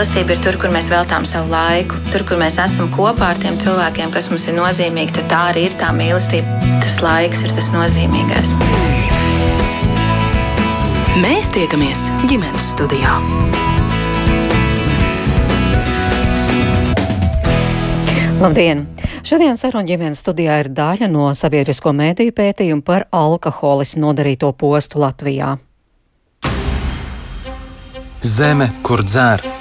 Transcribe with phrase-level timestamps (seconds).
[0.00, 3.58] mīlestība ir tur, kur mēs veltām savu laiku, tur, kur mēs esam kopā ar tiem
[3.60, 6.54] cilvēkiem, kas mums ir nozīmīgi, tad tā arī ir tā mīlestība.
[6.80, 8.54] Tas laiks ir tas nozīmīgais.
[11.20, 13.18] Mēs tiekamies ģimenes studijā.
[18.40, 18.86] Labdien!
[19.20, 25.58] Šodien saruna ģimenes studijā ir daļa no sabiedrisko mēdīju pētījuma par alkoholismu nodarīto postu Latvijā.
[28.24, 29.59] Zeme, kur dzer.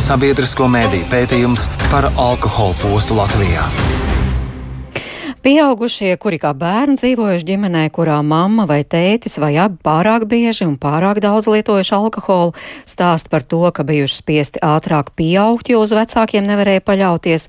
[0.00, 3.68] Sabiedrisko mēdīju pētījums par alkohola postu Latvijā.
[5.40, 10.74] Pieaugušie, kuri kā bērni dzīvojuši ģimenē, kurā mamma vai tētis vai abi pārāk bieži un
[10.76, 12.52] pārāk daudz lietojuši alkoholu,
[12.84, 17.48] stāst par to, ka bijuši spiesti ātrāk pieaugt, jo uz vecākiem nevarēja paļauties,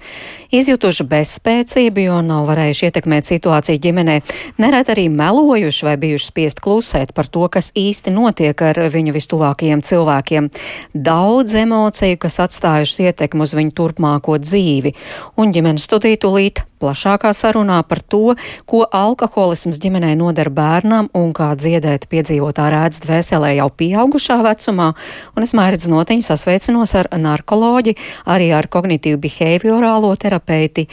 [0.55, 4.17] izjutuši bezspēcību, jo nav varējuši ietekmēt situāciju ģimenē,
[4.63, 9.83] nerēt arī melojuši vai bijuši spiest klusēt par to, kas īsti notiek ar viņu vistuvākajiem
[9.83, 10.47] cilvēkiem.
[10.95, 14.95] Daudz emociju, kas atstājušas ietekmi uz viņu turpmāko dzīvi,
[15.35, 21.51] un ģimenes studiju tūlīt plašākā sarunā par to, ko alkoholisms ģimenē nodara bērnam un kā
[21.55, 24.91] dziedēt piedzīvotā rēdz dvēselē jau pieaugušā vecumā.
[25.35, 30.87] Un es mērķis notiņu sasveicinos ar narkoloģi, arī ar kognitīvu behaviorālo terapeiti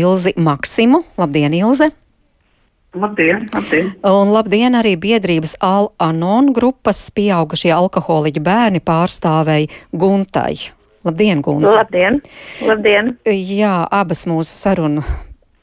[0.00, 1.04] Ilzi Maksimu.
[1.20, 1.92] Labdien, Ilze!
[2.94, 3.88] Labdien, labdien.
[4.06, 10.54] Un labdien arī biedrības Al-Anon grupas pieaugušie alkoholiķi bērni pārstāvēja Guntai.
[11.04, 11.74] Labdien, Gunta!
[11.74, 12.20] Labdien!
[12.62, 13.16] Labdien!
[13.26, 15.02] Jā, abas mūsu sarunu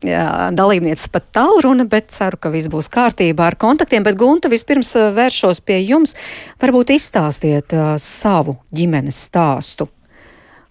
[0.02, 4.04] dalībnieces pat tālruna, bet ceru, ka viss būs kārtībā ar kontaktiem.
[4.04, 6.16] Bet, Gunta, vispirms vēršos pie jums.
[6.62, 9.90] Varbūt izstāstiet uh, savu ģimenes stāstu.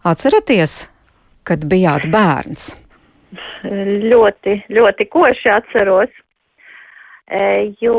[0.07, 0.89] Atceraties,
[1.45, 2.73] kad bijāt bērns?
[3.63, 6.15] Ļoti, ļoti koši atceros,
[7.79, 7.99] jo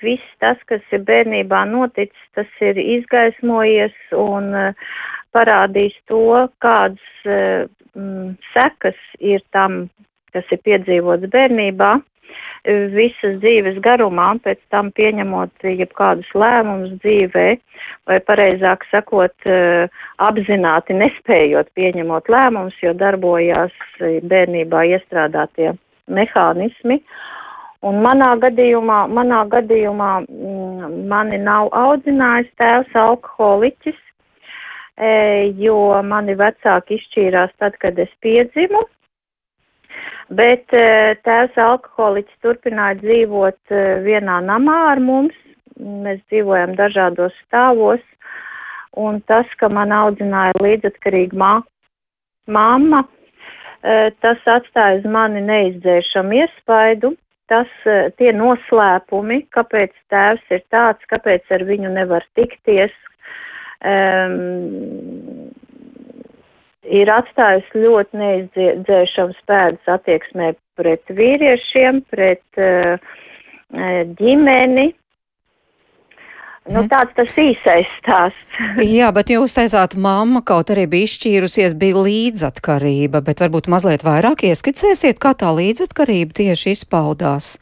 [0.00, 4.50] viss tas, kas ir bērnībā noticis, tas ir izgaismojies un
[5.36, 7.68] parādījis to, kādas
[7.98, 9.88] mm, sekas ir tam,
[10.32, 11.96] kas ir piedzīvots bērnībā,
[12.92, 17.46] visas dzīves garumā, pēc tam pieņemot jebkādus lēmumus dzīvē,
[18.06, 25.76] vai pareizāk sakot, eh, apzināti nespējot pieņemot lēmumus, jo darbojās bērnībā iestrādātie
[26.08, 27.00] mehānismi.
[27.82, 33.98] Un manā gadījumā, manā gadījumā mm, mani nav audzinājis tēvs alkoholiķis,
[34.98, 38.82] jo mani vecāki izšķīrās tad, kad es piedzimu.
[40.28, 45.36] Bet e, tēvs alkoholiķis turpināja dzīvot e, vienā namā ar mums.
[45.78, 48.02] Mēs dzīvojam dažādos stāvos.
[48.98, 51.52] Un tas, ka man audzināja līdzatkarīga mā,
[52.50, 53.04] mamma,
[54.24, 57.12] tas atstāja uz mani neizdzēšamu iespaidu.
[57.48, 57.68] Tas
[58.18, 62.96] tie noslēpumi, kāpēc tēvs ir tāds, kāpēc ar viņu nevar tikties,
[63.84, 65.50] um,
[66.88, 72.96] ir atstājusi ļoti neizdzēšams pēdas attieksmē pret vīriešiem, pret uh,
[74.18, 74.92] ģimeni.
[76.68, 76.88] Nu, mhm.
[76.92, 78.58] tāds tas īsais stāsts.
[78.98, 84.44] Jā, bet jūs teicāt, mamma kaut arī bija izšķīrusies, bija līdzatkarība, bet varbūt mazliet vairāk
[84.50, 87.56] ieskicēsiet, kā tā līdzatkarība tieši izpaudās?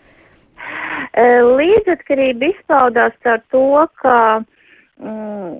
[1.16, 4.16] Līdzatkarība izpaudās ar to, ka
[4.98, 5.54] mm,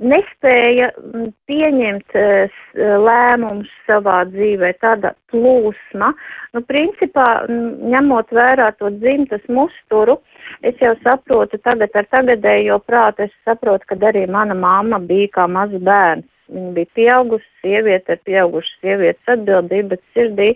[0.00, 2.58] nespēja mm, pieņemt uh,
[3.04, 6.10] lēmumus savā dzīvē, tāda plūsma.
[6.56, 10.18] Nu, principā, ņemot vērā to dzimtas musturu,
[10.66, 15.48] es jau saprotu tagad ar tagadējo prātu, es saprotu, ka arī mana mamma bija kā
[15.48, 16.28] mazs bērns.
[16.50, 20.48] Viņa bija pieaugusi sieviete ar pieaugušu sievietes atbildību, bet sirdī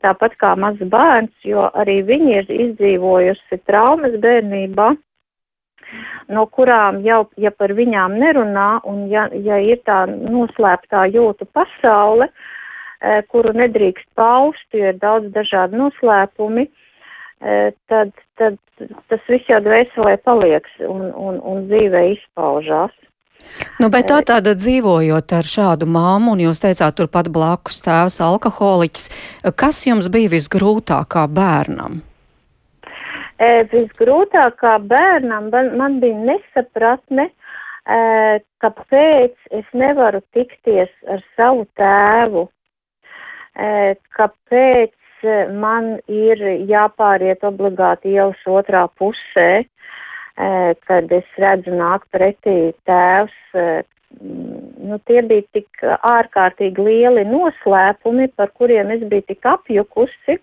[0.00, 4.94] tāpat kā mazs bērns, jo arī viņa ir izdzīvojusi traumas bērnībā
[6.32, 12.28] no kurām jau, ja par viņām nerunā un ja, ja ir tā noslēptā jūtu pasaule,
[12.28, 17.60] e, kuru nedrīkst paust, jo ir daudz dažādu noslēpumi, e,
[17.92, 18.58] tad, tad
[19.10, 22.94] tas viss jau dvēselē palieks un, un, un dzīvē izpaužās.
[23.82, 29.08] Nu, bet tā tāda dzīvojot ar šādu māmu, un jūs teicāt, turpat blakus tēvs alkoholiķis,
[29.58, 32.00] kas jums bija visgrūtāk kā bērnam?
[33.42, 37.28] Visgrūtākā bērnam man bija nesapratne,
[38.62, 42.44] kāpēc es nevaru tikties ar savu tēvu,
[44.14, 45.26] kāpēc
[45.58, 46.38] man ir
[46.70, 49.64] jāpāriet obligāti ielas otrā pusē,
[50.86, 53.34] kad es redzu nāk pretī tēvs.
[54.22, 60.38] Nu, tie bija tik ārkārtīgi lieli noslēpumi, par kuriem es biju tik apjukusi,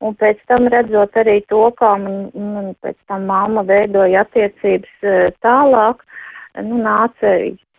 [0.00, 5.16] Un pēc tam redzot arī to, kā man, man pēc tam mamma veidoja attiecības e,
[5.44, 6.00] tālāk,
[6.64, 7.34] nu, nāca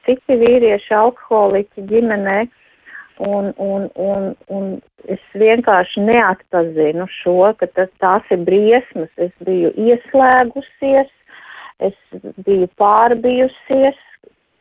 [0.05, 2.37] citi vīrieši alkoholiķi ģimenē,
[3.25, 4.69] un, un, un, un
[5.09, 9.09] es vienkārši neatpazinu šo, ka tas, tās ir briesmas.
[9.17, 11.09] Es biju ieslēgusies,
[11.81, 11.97] es
[12.45, 13.97] biju pārbijusies,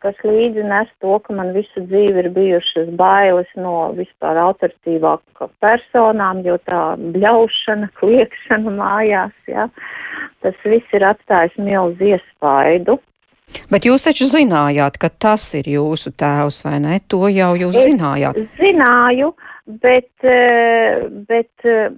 [0.03, 6.43] kas līdzi nes to, ka man visu dzīvi ir bijušas bailes no vispār autoritīvāk personām,
[6.47, 6.83] jo tā
[7.17, 9.69] bļaušana, kliekšana mājās, jā,
[10.45, 13.01] tas viss ir atstājis milzu iespaidu.
[13.71, 17.01] Bet jūs taču zinājāt, ka tas ir jūsu tēvs, vai ne?
[17.11, 18.39] To jau jūs es zinājāt.
[18.59, 19.33] Zināju,
[19.83, 21.91] bet, eh, bet eh,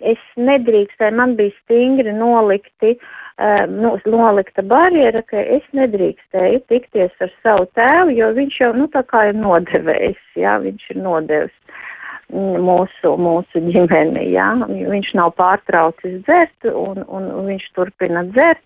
[0.00, 7.32] es nedrīkstēju, man bija stingri nolikti uh, nu, nolikta barjera, ka es nedrīkstēju tikties ar
[7.42, 11.84] savu tēvu, jo viņš jau, nu, tā kā ir nodevējis, jā, viņš ir nodevis
[12.28, 18.64] mūsu, mūsu ģimeni, jā, viņš nav pārtraucis dzert un, un viņš turpina dzert.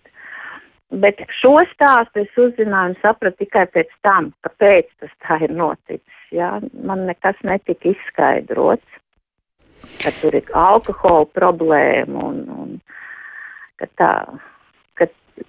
[1.03, 6.19] Bet šo stāstu es uzzināju un sapratu tikai pēc tam, kāpēc tas tā ir noticis.
[6.33, 6.59] Jā.
[6.85, 8.99] Man nekas netika izskaidrots,
[10.03, 12.73] ka tur ir alkohola problēma un, un
[13.81, 14.13] ka tā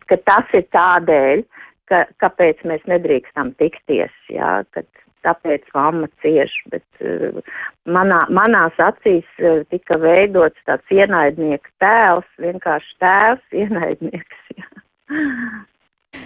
[0.09, 1.43] ka tas ir tādēļ,
[1.91, 4.89] ka, kāpēc mēs nedrīkstam tikties, jā, kad
[5.25, 7.41] tāpēc mamma cieš, bet uh,
[7.89, 14.69] manā, manās acīs uh, tika veidots tāds ienaidnieka tēls, vienkārši tēvs, ienaidnieks, jā.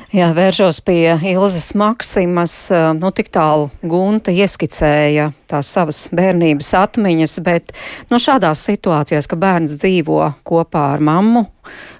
[0.08, 2.52] Jā, vēršos pie Ilzas Maksimas.
[2.96, 7.74] Nu, tik tālu Gunta ieskicēja tās savas bērnības atmiņas, bet
[8.08, 11.44] nu, šādās situācijās, ka bērns dzīvo kopā ar mammu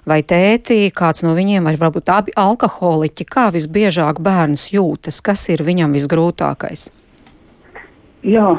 [0.09, 5.61] vai tēti, kāds no viņiem, vai varbūt abi alkoholiķi, kā visbiežāk bērns jūtas, kas ir
[5.69, 6.89] viņam visgrūtākais?
[8.25, 8.49] Jā,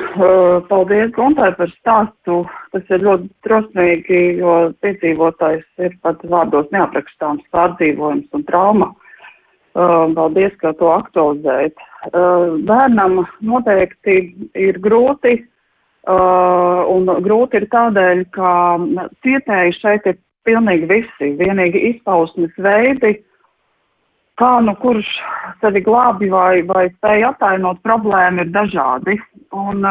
[0.70, 2.44] paldies Guntai par stāstu.
[2.70, 8.94] Tas ir ļoti drosmīgi, jo piedzīvotājs ir pat vārdos neaprakstāms pārdzīvojums un trauma.
[9.80, 11.78] Uh, paldies, ka to aktualizējat.
[12.10, 14.16] Uh, bērnam noteikti
[14.58, 18.50] ir grūti, uh, un grūti ir tādēļ, ka
[19.24, 23.14] cietēji šeit ir pilnīgi visi, vienīgi izpausmes veidi,
[24.40, 25.08] kā nu kurš
[25.64, 29.16] sevi glābi vai, vai spēj attainot problēmu ir dažādi.
[29.56, 29.86] Un,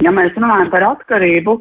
[0.00, 1.58] ja mēs runājam par atkarību,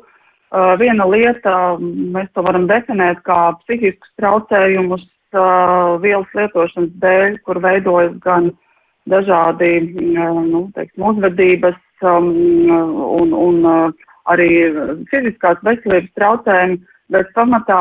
[0.79, 5.03] viena lieta, mēs to varam definēt kā psihiskus traucējumus,
[5.37, 8.51] uh, vielas lietošanas dēļ, kur veidojas gan
[9.09, 9.71] dažādi,
[10.17, 12.31] uh, nu, teiksim, uzvedības um,
[13.21, 14.49] un, un uh, arī
[15.11, 16.81] fiziskās veselības traucējumi,
[17.11, 17.79] bet pamatā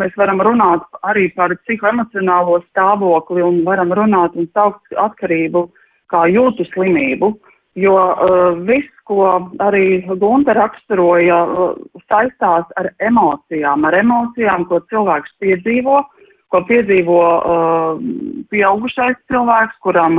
[0.00, 5.68] mēs varam runāt arī par psihoemocionālo stāvokli un varam runāt un saukt atkarību
[6.12, 7.32] kā jūtu slimību,
[7.78, 9.24] jo uh, viss, ko
[9.64, 11.74] arī Gunta raksturoja, uh,
[12.10, 16.17] saistās ar emocijām, ar emocijām, ko cilvēks piedzīvo, uh,
[16.52, 18.00] ko piedzīvo uh,
[18.52, 20.18] pieaugušais cilvēks, kuram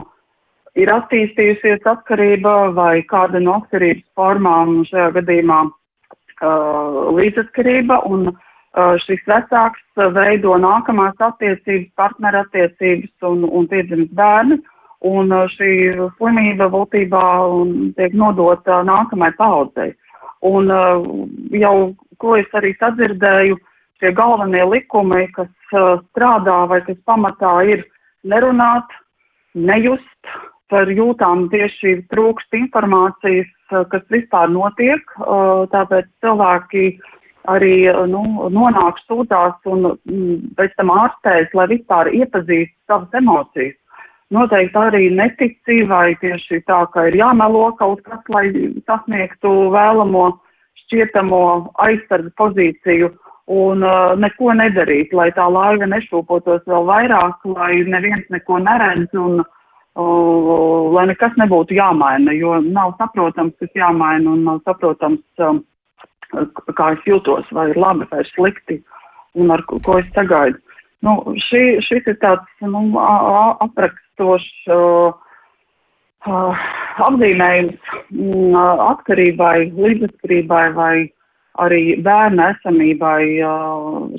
[0.78, 9.24] ir attīstījusies atkarība vai kāda no atkarības formām, šajā gadījumā uh, līdzatkarība, un uh, šis
[9.30, 14.60] vecāks veido nākamās attiecības, partnerattiecības un, un piedzimst bērni,
[15.10, 15.72] un uh, šī
[16.20, 17.24] slimība būtībā
[17.98, 19.96] tiek nodota nākamai paudzei.
[20.46, 21.02] Un uh,
[21.58, 21.76] jau,
[22.22, 23.58] ko es arī sadzirdēju,
[24.00, 27.86] šie galvenie likumi, kas uh, strādā vai kas pamatā ir
[28.24, 28.88] nerunāt,
[29.56, 30.34] nejust,
[30.70, 36.92] par jūtām tieši trūkst informācijas, uh, kas vispār notiek, uh, tāpēc cilvēki
[37.50, 38.22] arī nu,
[38.54, 43.78] nonāk sūtās un mm, pēc tam ārstēs, lai vispār iepazīst savas emocijas.
[44.30, 48.52] Noteikti arī netici vai tieši tā, ka ir jāmelo kaut kas, lai
[48.86, 50.28] sasniegtu vēlamo
[50.84, 51.42] šķietamo
[51.88, 53.10] aizsardzu pozīciju.
[53.10, 59.16] Uh, un uh, neko nedarīt, lai tā laiva nešūpotos vēl vairāk, lai neviens neko neredz
[59.18, 65.64] un uh, lai nekas nebūtu jāmaina, jo nav saprotams, kas jāmaina un nav saprotams, um,
[66.78, 68.84] kā es jūtos, vai ir labi vai slikti
[69.40, 70.62] un ar ko es sagaidu.
[71.06, 71.16] Nu,
[71.48, 72.84] šī, šis ir tāds nu,
[73.66, 75.14] aprakstošs uh,
[76.28, 76.66] uh,
[77.08, 80.94] apzīmējums uh, atkarībai, līdzatkarībai vai
[81.64, 83.22] arī bērna esamībai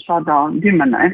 [0.05, 1.11] šādā ģimenē.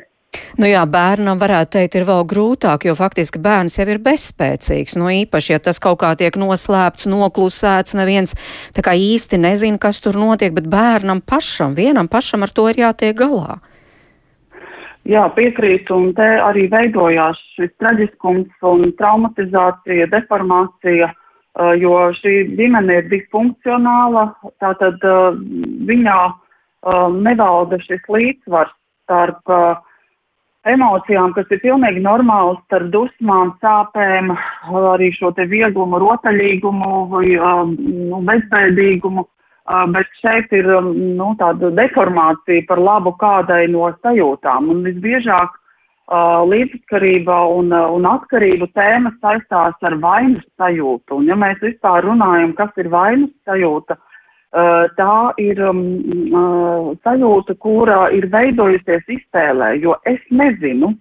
[0.56, 4.96] Nu jā, bērnam varētu teikt, ir vēl grūtāk, jo faktiski bērns jau ir bezspēcīgs.
[4.96, 8.32] Nu īpaši, ja tas kaut kā tiek noslēpts, noklusēts, neviens
[8.76, 12.80] tā kā īsti nezina, kas tur notiek, bet bērnam pašam, vienam pašam ar to ir
[12.86, 13.58] jātiek galā.
[15.06, 21.12] Jā, piekrītu, un te arī veidojās šis traģiskums un traumatizācija, deformācija.
[21.12, 21.25] Uh,
[21.80, 24.28] jo šī ģimene ir disfunkcionāla,
[24.60, 25.36] tātad uh,
[25.88, 28.74] viņā uh, nevalda šis līdzsvars
[29.06, 29.52] starp
[30.66, 34.32] emocijām, kas ir pilnīgi normāls, ar dusmām, sāpēm,
[34.90, 37.76] arī šo te vieglumu, rotaļīgumu vai um,
[38.10, 44.72] nu, bezbēdīgumu, uh, bet šeit ir um, nu, tāda deformācija par labu kādai no sajūtām.
[44.74, 45.65] Un visbiežāk uh,
[46.06, 51.18] līdzatkarība un, un atkarību tēma saistās ar vainas sajūtu.
[51.18, 53.96] Un ja mēs vispār runājam, kas ir vainas sajūta,
[54.96, 55.82] tā ir um,
[57.02, 60.94] sajūta, kura ir veidojusies iztēlē, jo es nezinu,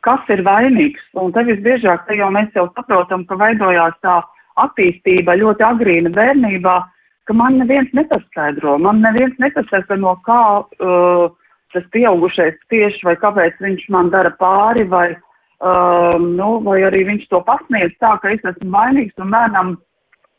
[0.00, 1.04] kas ir vainīgs.
[1.14, 4.22] Un te visbiežāk te jau mēs jau saprotam, ka veidojās tā
[4.56, 6.76] attīstība ļoti agrīna bērnībā,
[7.26, 11.28] ka man neviens nepaskaidro, man neviens nepasaka, no kā uh,
[11.74, 17.26] tas pieaugušais tieši vai kāpēc viņš man dara pāri, vai, uh, nu, vai arī viņš
[17.32, 19.74] to pasniedz tā, ka es esmu vainīgs un bērnam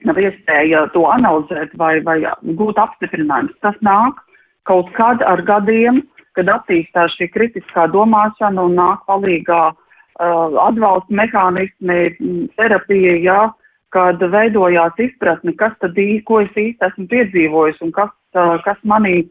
[0.05, 2.19] nav iespēja to analizēt vai, vai
[2.59, 3.57] gūt apstiprinājumus.
[3.65, 4.21] Tas nāk
[4.69, 6.03] kaut kad ar gadiem,
[6.37, 12.01] kad attīstās šī kritiskā domāšana un nāk palīgā uh, atbalsta mehānismi,
[12.59, 13.41] terapija, jā,
[13.95, 18.77] kad veidojās izpratni, kas tad īsti, ko es īsti esmu piedzīvojis un kas, uh, kas
[18.85, 19.23] manī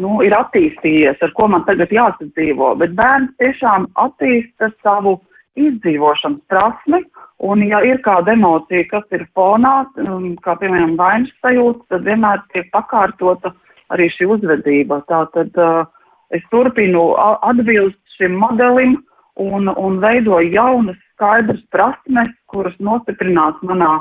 [0.00, 2.74] nu, ir attīstījies, ar ko man tagad jāsadzīvo.
[2.80, 5.18] Bet bērns tiešām attīsta savu
[5.60, 7.02] izdzīvošanas prasmi
[7.42, 12.44] Un, ja ir kāda emocija, kas ir fonā, um, kā piemēram vainas sajūta, tad vienmēr
[12.54, 13.50] tiek pakārtota
[13.90, 15.00] arī šī uzvedība.
[15.10, 15.80] Tātad uh,
[16.30, 18.94] es turpinu atbilst šim modelim
[19.42, 23.96] un, un veidoju jaunas skaidras prasmes, kuras nostiprinās manā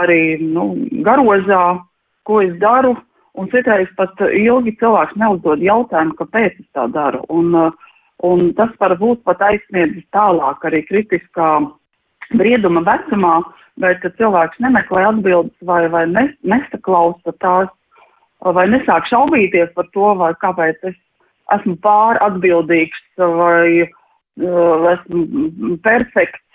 [0.00, 0.70] arī nu,
[1.04, 1.76] garozā,
[2.24, 2.94] ko es daru.
[3.36, 7.20] Un citreiz pat ilgi cilvēks neuzdod jautājumu, kāpēc es tā daru.
[7.28, 7.52] Un,
[8.24, 11.50] un tas var būt pat aizsniedzis tālāk arī kritiskā
[12.32, 13.34] brieduma vecumā,
[13.82, 17.68] bet cilvēks nemeklē atbildes vai, vai nes, nesaklausa tās,
[18.40, 20.96] vai nesāk šaubīties par to, vai kāpēc es
[21.54, 26.45] esmu pār atbildīgs vai uh, esmu perfekts.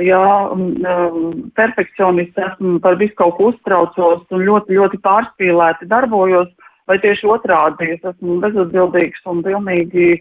[0.00, 6.48] Jā, um, perfekcionists esmu par visu kaut ko uztraucos un ļoti, ļoti pārspīlēti darbojos,
[6.88, 10.14] vai tieši otrādi es esmu bezatbildīgs un pilnīgi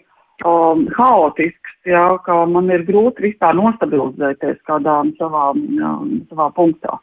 [0.44, 5.46] um, haotisks, jā, ka man ir grūti vispār nostabilizēties kādā savā,
[5.80, 5.94] jā,
[6.34, 7.00] savā punktā.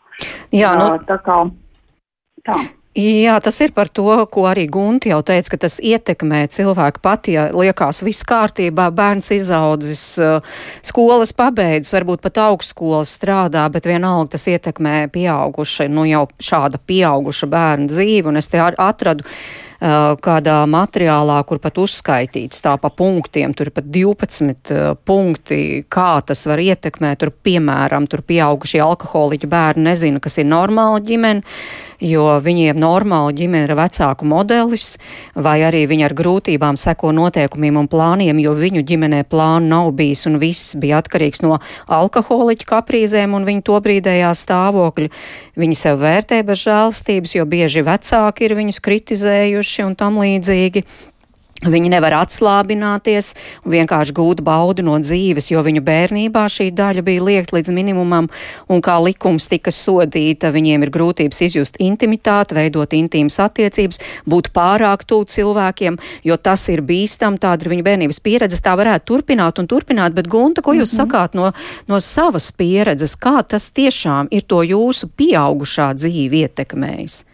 [0.53, 1.41] Jā, nu, tā kā
[2.45, 2.61] tā.
[2.99, 7.37] Jā, tas ir par to, ko arī Gunti jau teica, ka tas ietekmē cilvēku pati,
[7.37, 10.43] ja liekas viss kārtībā, bērns izaudzis, uh,
[10.83, 17.47] skolas pabeidzis, varbūt pat augstskolas strādā, bet vienalga tas ietekmē pieauguša, nu jau šāda pieauguša
[17.55, 19.23] bērna dzīvi, un es te atradu
[19.79, 26.19] kādā materiālā, kur pat uzskaitīts tā pa punktiem, tur ir pat 12 uh, punkti, kā
[26.27, 31.47] tas var ietekmēt, tur piemēram, tur pieaugušie alkoholiķi bērni nezina, kas ir normāla ģimene,
[32.03, 34.97] jo viņiem normāla ģimene ir vecāku modelis,
[35.35, 40.27] vai arī viņi ar grūtībām seko noteikumiem un plāniem, jo viņu ģimenē plānu nav bijis
[40.27, 45.11] un viss bija atkarīgs no alkoholiķu kaprīzēm un viņu tobrīdējā stāvokļa.
[45.59, 50.85] Viņi sev vērtē bez žēlstības, jo bieži vecāki ir viņus kritizējuši cietuši un tam līdzīgi.
[51.59, 53.33] Viņi nevar atslābināties
[53.65, 58.29] un vienkārši gūt baudu no dzīves, jo viņu bērnībā šī daļa bija liekt līdz minimumam,
[58.71, 65.03] un kā likums tika sodīta, viņiem ir grūtības izjust intimitāti, veidot intīmas attiecības, būt pārāk
[65.03, 69.67] tuvu cilvēkiem, jo tas ir bīstam, tāda ir viņa bērnības pieredze, tā varētu turpināt un
[69.67, 71.11] turpināt, bet Gunta, ko jūs mm -hmm.
[71.11, 71.51] sakāt no,
[71.89, 77.25] no savas pieredzes, kā tas tiešām ir to jūsu pieaugušā dzīvi ietekmējis?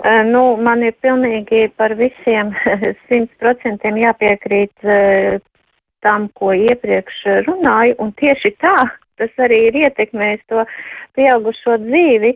[0.00, 2.54] Uh, nu, man ir pilnīgi par visiem
[3.10, 5.36] simt procentiem jāpiekrīt uh,
[6.00, 8.72] tam, ko iepriekš runāju, un tieši tā
[9.20, 10.64] tas arī ir ietekmējis to
[11.18, 12.32] pieaugušo dzīvi,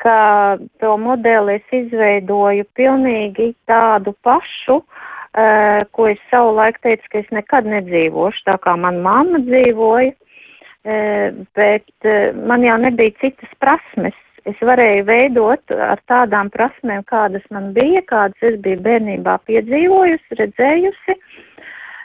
[0.00, 0.18] ka
[0.80, 7.68] to modeli es izveidoju pilnīgi tādu pašu, uh, ko es savulaik teicu, ka es nekad
[7.68, 10.16] nedzīvošu, tā kā man mamma dzīvoja,
[11.56, 12.06] bet
[12.44, 14.16] man jau nebija citas prasmes
[14.48, 21.16] es varēju veidot ar tādām prasmēm, kādas man bija, kādas es biju bērnībā piedzīvojusi, redzējusi.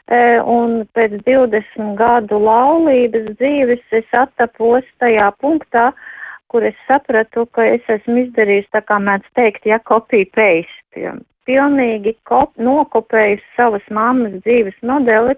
[0.09, 5.91] E, un pēc 20 gadu laulības dzīves es attapos tajā punktā,
[6.49, 11.13] kur es sapratu, ka es esmu izdarījis, tā kā mēdz teikt, ja copy paste,
[11.49, 15.37] pilnīgi kop, nokopējis savas mammas dzīves modeli,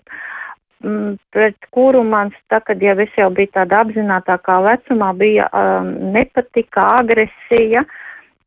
[1.34, 6.88] pret kuru mans, tā, kad jau es jau biju tāda apzinātākā vecumā, bija um, nepatika,
[7.02, 7.86] agresija,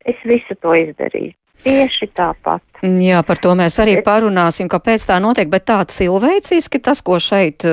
[0.05, 1.33] es visu to izdarīju.
[1.63, 2.61] Tieši tāpat.
[2.85, 7.65] Jā, par to mēs arī parunāsim, kāpēc tā notiek, bet tā cilvēciski tas, ko šeit,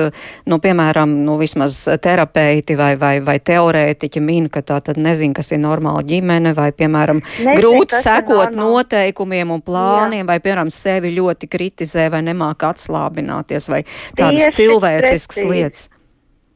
[0.49, 5.51] nu, piemēram, nu, vismaz terapeiti vai, vai, vai teorētiķi min, ka tā tad nezin, kas
[5.53, 10.29] ir normāla ģimene, vai, piemēram, nezin, grūti sekot noteikumiem un plāniem, Jā.
[10.31, 13.83] vai, piemēram, sevi ļoti kritizē vai nemāk atslābināties, vai
[14.17, 15.51] tādas Tieši cilvēciskas precīzi.
[15.51, 15.87] lietas.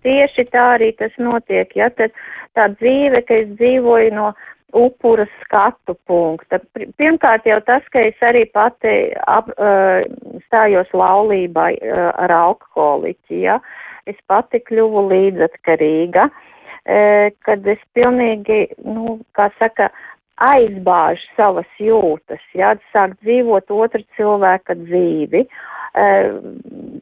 [0.08, 2.16] Tieši tā arī tas notiek, ja tad
[2.58, 4.32] tā dzīve, ka es dzīvoju no
[4.76, 6.60] upura skatu punkta.
[7.00, 10.04] Pirmkārt jau tas, ka es arī pati ap, uh,
[10.48, 13.60] stājos laulībā uh, ar alkoholiķi, ja,
[14.08, 19.92] es pati kļuvu līdzatkarīga, uh, kad es pilnīgi, nu, kā saka,
[20.38, 25.48] aizbāžu savas jūtas, ja, sāk dzīvot otra cilvēka dzīvi.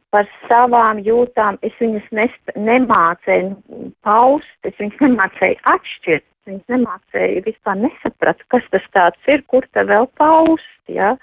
[0.08, 2.06] Par savām jūtām es viņas
[2.56, 9.66] nemācēju paust, es viņas nemācēju atšķirt Viņas nemācēja vispār nesaprat, kas tas tāds ir, kur
[9.74, 11.16] te vēl paust, ja.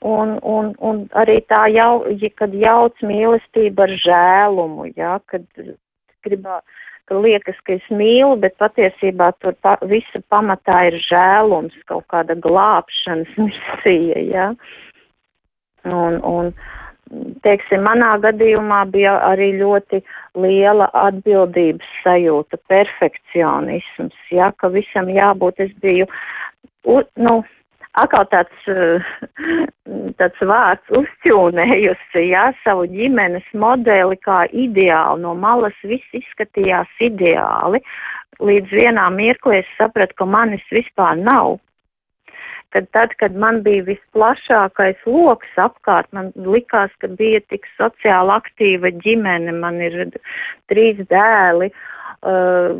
[0.00, 5.44] Un, un, un arī tā jau, ja, kad jauc mīlestība ar žēlumu, ja, kad
[6.24, 6.62] gribā,
[7.04, 12.38] ka liekas, ka es mīlu, bet patiesībā tur pa, visa pamatā ir žēlums, kaut kāda
[12.40, 14.48] glābšanas misija, ja.
[15.84, 16.54] Un, un,
[17.44, 20.02] teiksim, manā gadījumā bija arī ļoti
[20.38, 26.06] liela atbildības sajūta, perfekcionisms, ja, ka visam jābūt, es biju,
[26.86, 27.40] u, nu,
[27.98, 28.68] atkal tāds,
[30.20, 37.82] tāds vārds uzķūnējusi, jā, savu ģimenes modeli kā ideāli, no malas viss izskatījās ideāli,
[38.40, 41.58] līdz vienā mirklī es sapratu, ka manis vispār nav
[42.74, 48.92] kad tad, kad man bija visplašākais loks apkārt, man likās, ka bija tik sociāli aktīva
[49.02, 49.96] ģimene, man ir
[50.70, 52.70] trīs dēli, uh,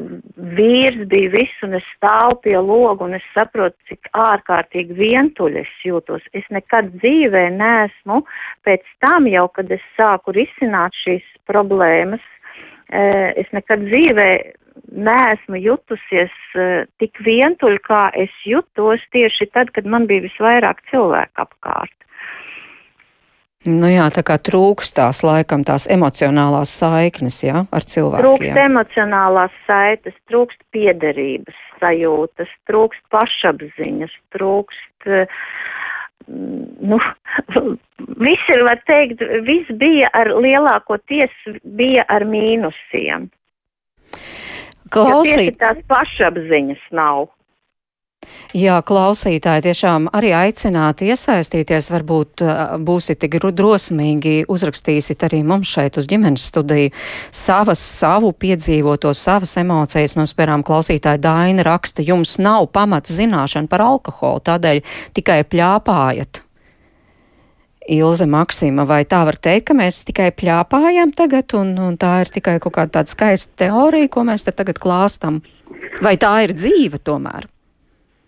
[0.59, 5.75] vīrs bija viss, un es stāvu pie logu, un es saprotu, cik ārkārtīgi vientuļi es
[5.87, 6.23] jūtos.
[6.38, 8.23] Es nekad dzīvē neesmu
[8.66, 14.30] pēc tam jau, kad es sāku risināt šīs problēmas, uh, es nekad dzīvē
[14.88, 21.46] neesmu jutusies uh, tik vientuļ, kā es jutos tieši tad, kad man bija visvairāk cilvēku
[21.46, 21.96] apkārt.
[23.68, 28.25] Nu jā, tā kā trūkst tās laikam tās emocionālās saiknes, jā, ar cilvēkiem.
[28.25, 35.42] Trūkst emocionālās saites, trūkst piederības sajūtas, trūkst pašapziņas, trūkst, uh,
[36.81, 37.00] nu,
[38.24, 43.28] viss ir, var teikt, viss bija ar lielāko tiesu, bija ar mīnusiem.
[44.90, 45.59] Klausīt.
[45.61, 47.29] Tās pašapziņas nav.
[48.53, 52.42] Jā, klausītāji tiešām arī aicināti iesaistīties, varbūt
[52.85, 56.90] būsit tik drosmīgi, uzrakstīsit arī mums šeit uz ģimenes studiju
[57.33, 60.18] savas, savu piedzīvoto, savas emocijas.
[60.18, 64.85] Mums, piemēram, klausītāja Daina raksta, jums nav pamata zināšana par alkoholu, tādēļ
[65.16, 66.44] tikai pļāpājat.
[67.88, 72.33] Ilze Maksima, vai tā var teikt, ka mēs tikai pļāpājam tagad, un, un tā ir
[72.35, 75.40] tikai kaut kāda tāda skaista teorija, ko mēs te tagad klāstam?
[76.05, 77.49] Vai tā ir dzīve tomēr?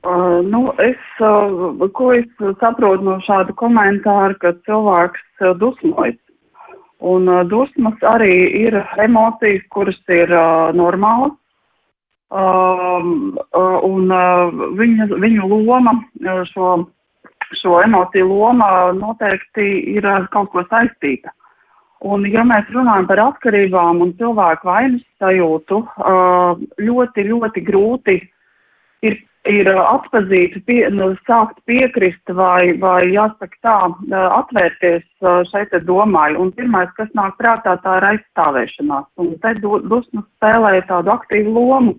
[0.02, 2.26] Uh, nu, es, uh, ko es
[2.58, 6.18] saprotu no šāda komentāra, ka cilvēks uh, dusmojas.
[7.02, 8.32] Un uh, dusmas arī
[8.64, 11.36] ir emocijas, kuras ir uh, normālas.
[12.32, 13.04] Uh,
[13.52, 16.72] uh, un uh, viņa, viņu loma uh, šo
[17.60, 21.32] šo emociju loma noteikti ir ar kaut ko saistīta.
[22.02, 25.78] Un, ja mēs runājam par atkarībām un cilvēku vainas sajūtu,
[26.82, 28.16] ļoti, ļoti grūti
[29.06, 33.76] ir, ir atpazīt, pie, nu, sākt piekrist vai, vai jāsaka tā,
[34.40, 35.06] atvērties
[35.52, 36.32] šai te domai.
[36.34, 39.06] Un pirmais, kas nāk prātā, tā ir aizstāvēšanās.
[39.22, 41.94] Un te dusmas spēlē tādu aktīvu lomu.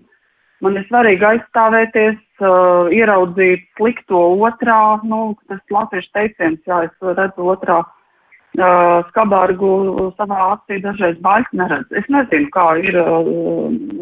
[0.64, 7.50] Man ir svarīgi aizstāvēties, uh, ieraudzīt slikto otrā, nu, tas latviešu teiciens, jā, es redzu
[7.52, 9.72] otrā uh, skabārgu
[10.16, 11.92] savā acī, dažreiz baļs neredz.
[12.00, 13.28] Es nezinu, kā ir uh,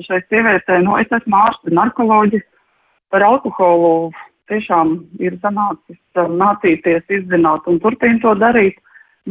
[0.06, 2.46] šai sievietē, nu, es esmu ārste, narkoloģis,
[3.10, 4.12] par alkoholu
[4.52, 4.94] tiešām
[5.24, 8.78] ir sanācis uh, mācīties, izzināt un turpina to darīt,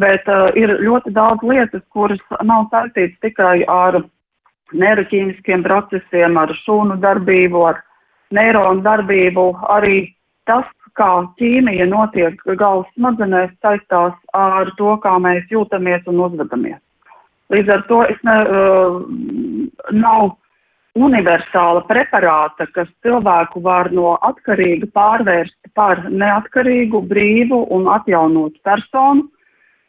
[0.03, 4.01] bet uh, ir ļoti daudz lietas, kuras nav saistītas tikai ar
[4.73, 7.81] neiroķīmiskiem procesiem, ar šūnu darbību, ar
[8.35, 9.47] neironu darbību.
[9.73, 10.03] Arī
[10.49, 10.67] tas,
[10.99, 16.79] kā ķīmija notiek galvas smadzenēs, saistās ar to, kā mēs jūtamies un uzvedamies.
[17.51, 19.01] Līdz ar to es ne, uh,
[19.91, 20.31] nav
[20.95, 29.29] universāla preparāta, kas cilvēku var no atkarīga pārvērst par neatkarīgu, brīvu un atjaunotu personu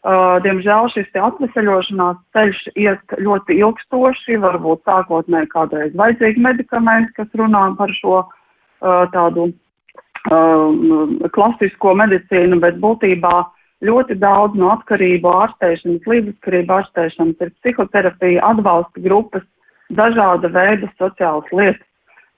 [0.02, 7.68] diemžēl šis te atveseļošanās ceļš iet ļoti ilgstoši, varbūt sākotnēji kādreiz vajadzīgi medikamenti, kas runā
[7.78, 13.44] par šo uh, tādu uh, klasisko medicīnu, bet būtībā
[13.86, 19.46] ļoti daudz no atkarību ārstēšanas, līdzatkarību ārstēšanas ir psihoterapija, atbalsta grupas,
[19.94, 21.86] dažāda veida sociālas lietas.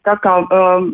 [0.04, 0.88] Tā kā um,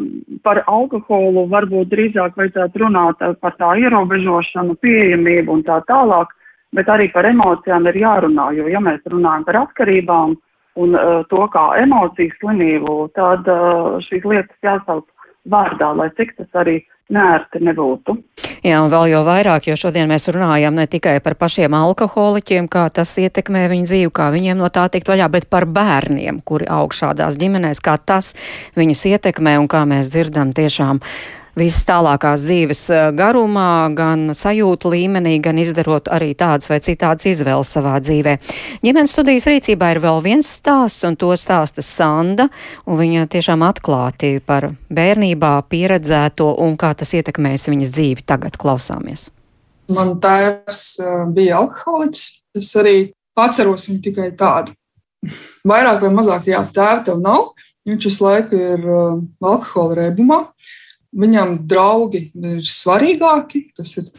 [0.47, 6.31] par alkoholu varbūt drīzāk vajadzētu runāt par tā ierobežošanu, pieejamību un tā tālāk,
[6.77, 10.37] bet arī par emocijām ir jārunā, jo ja mēs runājam par atkarībām
[10.81, 15.07] un uh, to kā emociju slimību, tad uh, šīs lietas jāsauc
[15.51, 16.81] vārdā, lai cik tas arī
[17.11, 18.15] nērti nebūtu.
[18.63, 22.87] Jā, un vēl jau vairāk, jo šodien mēs runājam ne tikai par pašiem alkoholiķiem, kā
[22.95, 26.95] tas ietekmē viņu dzīvi, kā viņiem no tā tikt vaļā, bet par bērniem, kuri aug
[26.95, 28.35] šādās ģimenēs, kā tas
[28.79, 31.03] viņus ietekmē un kā mēs dzirdam tiešām
[31.61, 37.71] visas tālākās dzīves eh, garumā, gan sajūtu līmenī, gan izdarot arī tādas vai citādas izvēles
[37.77, 38.37] savā dzīvē.
[38.85, 42.49] Ģimenes studijas rīcībā ir vēl viens stāsts, un to stāsta Sanda,
[42.87, 48.27] un viņa tiešām atklāti par bērnībā pieredzēto un kā tas ietekmēs viņas dzīvi.
[48.31, 49.29] Tagad klausāmies.
[49.95, 52.27] Man tēvs eh, bija alkoholiķis.
[52.59, 52.97] Es arī
[53.39, 54.75] atceros viņu tikai tādu.
[55.69, 57.53] Vairāk vai mazāk, jā, tēva tev nav.
[57.89, 60.39] Viņš visu laiku ir uh, alkohola reibumā.
[60.45, 60.71] Uh,
[61.11, 64.11] Viņam draugi ir svarīgāki, tas ir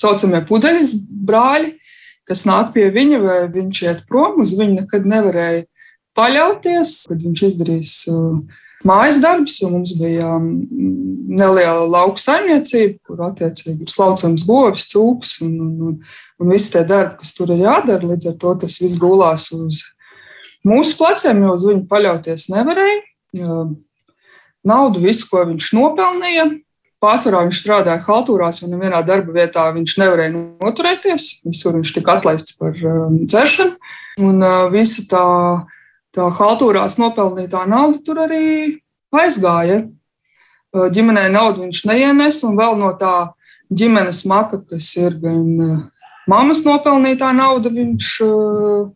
[0.00, 0.96] saucamie pudeļas
[1.28, 1.76] brāļi,
[2.26, 4.40] kas nāk pie viņa, vai viņš iet prom.
[4.42, 5.66] Uz viņu nekad nevarēja
[6.18, 8.40] paļauties, kad viņš izdarīs uh,
[8.86, 10.48] mājas darbus, mums bija um,
[11.30, 16.00] neliela lauka saimniecība, kur attiecīgi ir slaucams govs, cūks un, un, un,
[16.40, 18.10] un visi tie darbi, kas tur ir jādara.
[18.10, 19.84] Līdz ar to tas viss gulās uz
[20.66, 23.00] mūsu pleciem, jo uz viņu paļauties nevarēja
[24.66, 26.50] naudu, visu, ko viņš nopelnīja.
[27.00, 31.28] Pārsvarā viņš strādāja haltūrās, un vienā darba vietā viņš nevarēja noturēties.
[31.46, 33.78] Visur viņš tika atlaists par um, dzeršanu.
[34.20, 35.24] Un uh, visa tā,
[36.12, 38.44] tā haltūrās nopelnītā nauda tur arī
[39.16, 39.86] aizgāja.
[40.76, 43.32] Uh, ģimenei naudu viņš neienes, un vēl no tā
[43.72, 45.80] ģimenes maka, kas ir gan uh,
[46.28, 48.90] mammas nopelnītā nauda, viņš uh,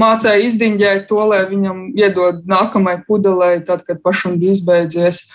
[0.00, 5.26] mācīja izdiņģēt to, lai viņam iedod nākamajai pudelei, tad, kad pašam bija izbeidzies.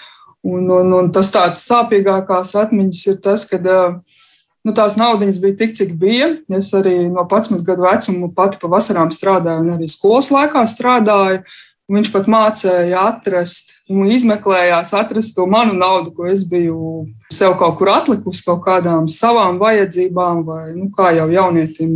[0.42, 5.76] Un, un, un tas tāds sāpīgākās atmiņas ir tas, ka nu, tās naudas bija tik,
[5.78, 6.32] cik bija.
[6.50, 11.44] Es arī no 11 gadu vecuma pati pa vasarām strādāju un arī skolas laikā strādāju.
[11.92, 13.71] Viņš pat mācīja atrast,
[14.12, 19.60] izmeklējās atrast to manu naudu, ko es biju sev kaut kur atlikusi kaut kādām savām
[19.62, 21.92] vajadzībām, vai nu, kā jau jaunietim,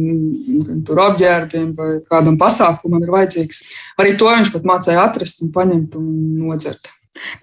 [0.67, 3.63] gan tur apģērbiem, vai kādam pasākumam ir vajadzīgs.
[4.01, 6.91] Arī to viņš pat mācīja atrast un paņemt un nodzert.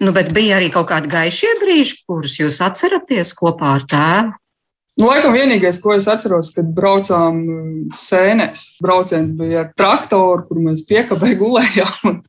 [0.03, 4.37] Nu, bet bija arī kaut kādi gaišie brīži, kurus jūs atceraties kopā ar tēvu?
[4.93, 8.75] Nu, laikam vienīgais, ko es atceros, kad braucām um, sēnēs.
[8.83, 12.19] Brauciens bija ar traktoru, kur mēs piekabē gulējām.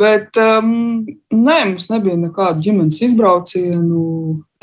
[0.00, 0.70] Bet um,
[1.34, 4.04] nē, mums nebija nekādu ģimenes izbraucienu.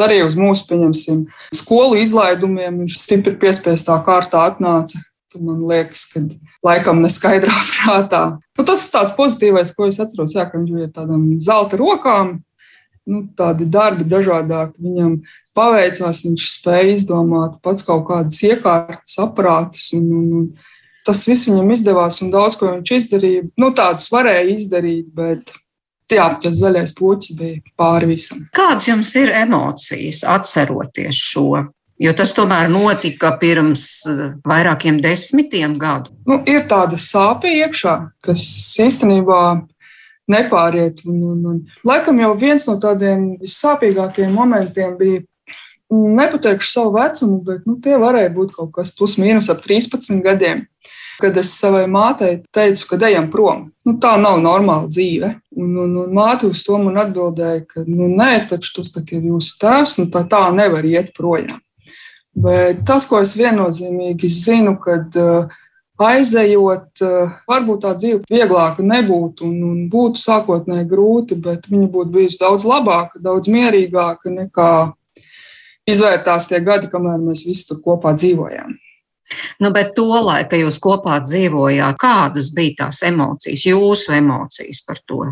[0.02, 1.20] Arī uz mūsu, pieņemsim,
[1.54, 4.98] skolu izlaidumiem viņš stipri piespiestā kārtā atnāca.
[5.38, 6.22] Man liekas, ka
[6.66, 8.24] laikam neskaidrā prātā.
[8.58, 10.34] Nu, tas ir tāds pozitīvais, ko es atceros.
[10.34, 12.40] Jā, ka viņš bija tādām zelta rokām,
[13.10, 14.78] nu, tādi darbi dažādāki.
[14.84, 15.18] Viņam
[15.58, 19.90] paveicās, viņš spēja izdomāt pats kaut kādas iekārtas, aparātus.
[19.98, 23.46] Un, un, un tas viss viņam izdevās, un daudz ko viņš izdarīja.
[23.60, 25.54] Nu, tādus varēja izdarīt, bet
[26.14, 28.44] jā, tas zaļais puķis bija pāri visam.
[28.56, 31.66] Kādas jums ir emocijas atceroties šo?
[32.02, 36.12] Jo tas tomēr notika pirms eh, vairākiem desmitiem gadu.
[36.28, 37.94] Nu, ir tāda sāpe iekšā,
[38.26, 38.44] kas
[38.82, 39.44] īstenībā
[40.32, 41.04] nepāriet.
[41.08, 41.62] Un, un, un.
[41.88, 45.24] Laikam jau viens no tādiem vissāpīgākajiem momentiem bija.
[45.94, 50.64] Nepateikšu savu vecumu, bet nu, tie varēja būt kaut kas plus mīnus ap 13 gadiem.
[51.22, 55.30] Kad es savai mātei teicu, ka ejam prom, nu, tā nav normāla dzīve.
[55.54, 59.60] Un, un, un māte uz to man atbildēja, ka nu, nē, taču tas ir jūsu
[59.62, 61.62] tēvs, nu, tā, tā nevar iet projām.
[62.34, 65.54] Bet tas, ko es viennozīmīgi zinu, kad uh,
[66.02, 72.16] aizejot, eh, varbūt tā dzīve vieglāka nebūtu un, un būtu sākotnēji grūti, bet viņa būtu
[72.16, 74.72] bijusi daudz labāka, daudz mierīgāka nekā
[75.90, 78.74] izvērtās tie gadi, kamēr mēs visi tur kopā dzīvojām.
[79.62, 85.00] Nu, bet to laiku, kad jūs kopā dzīvojāt, kādas bija tās emocijas, jūsu emocijas par
[85.08, 85.24] to?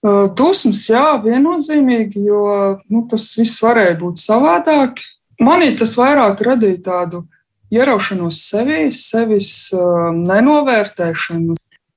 [0.00, 2.44] Eh, dusmas, jā, viennozīmīgi, jo
[2.88, 5.02] nu, tas viss varēja būt savādāk.
[5.40, 7.24] Manī tas vairāk radīja tādu
[7.74, 11.56] ieraušanos sevī, sevis um, nenovērtēšanu.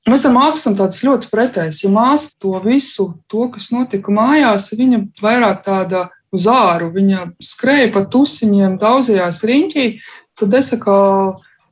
[0.10, 1.84] Mēs ar māsu esam tāds ļoti pretējs.
[1.86, 7.92] Ja māsa to visu, to, kas notika mājās, viņa vairāk tāda uz āru, viņa skrēja
[7.94, 9.86] pa tusiņiem, daudzījās riņķī,
[10.40, 11.00] tad es kā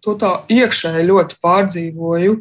[0.02, 2.38] to tā iekšēji ļoti pārdzīvoju.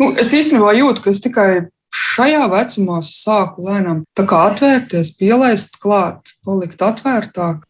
[0.00, 1.48] Nu, es īstenībā jūtu, ka es tikai
[1.92, 7.62] šajā vecumā sāku lēnām atvērties, pielaist klāt, palikt atvērtāk.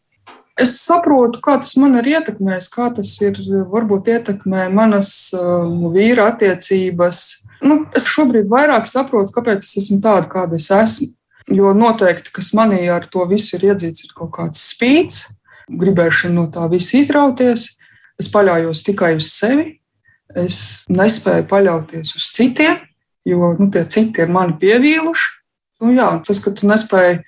[0.60, 3.38] Es saprotu, kā tas man ir ietekmējis, kā tas ir
[3.72, 7.22] varbūt ietekmē manas uh, vīra attiecības.
[7.64, 11.12] Nu, es šobrīd vairāk saprotu, kāpēc es esmu tāda, kāda es esmu.
[11.52, 15.24] Jo noteikti, kas manī ar to visu ir iedzīts, ir kaut kāds spīts,
[15.72, 17.70] gribēšana no tā visa izrauties.
[18.20, 19.78] Es paļaujos tikai uz sevi.
[20.38, 22.78] Es nespēju paļauties uz citiem,
[23.28, 25.30] jo nu, tie citi ir mani pievīluši.
[25.82, 27.20] Nu, jā, tas, ka tu nespēji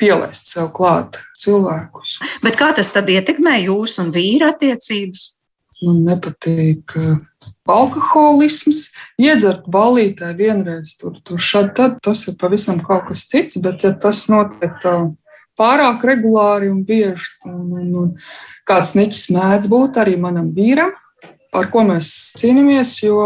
[0.00, 2.18] pielaist sev klāt cilvēkus.
[2.44, 5.26] Bet kā tas tad ietekmē jūsu un vīra attiecības?
[5.84, 7.18] Man nepatīk uh,
[7.68, 8.86] alkoholisms.
[9.20, 13.92] Iedzert balītē vienreiz tur, tur šad, tad tas ir pavisam kaut kas cits, bet ja
[13.92, 14.94] tas notiek tā
[15.58, 18.12] pārāk regulāri un bieži, un, un, un
[18.68, 20.92] kāds niķis mēdz būt arī manam vīram,
[21.54, 23.22] ar ko mēs cīnāmies, jo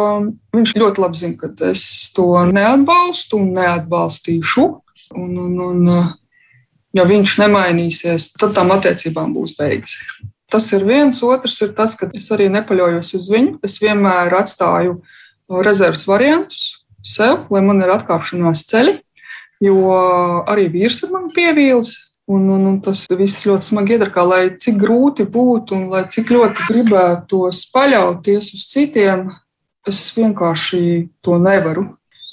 [0.54, 1.84] viņš ļoti labi zina, ka es
[2.16, 4.68] to neatbalstu un neatbalstīšu.
[5.16, 5.86] Un, un, un,
[6.96, 9.98] ja viņš nemainīsies, tad tam attiecībām būs beigas.
[10.48, 13.58] Tas ir viens, otrs ir tas, ka es arī nepaļaujos uz viņu.
[13.64, 15.00] Es vienmēr atstāju
[15.64, 16.62] rezerves variantus
[17.04, 18.98] sev, lai man ir atkāpšanās ceļi,
[19.64, 19.98] jo
[20.48, 21.96] arī vīrs ir man pievīlis.
[22.28, 26.28] Un, un, un tas viss ļoti smagi iedara, lai cik grūti būtu un lai cik
[26.34, 29.30] ļoti gribētos paļauties uz citiem,
[29.88, 30.82] es vienkārši
[31.24, 31.86] to nevaru.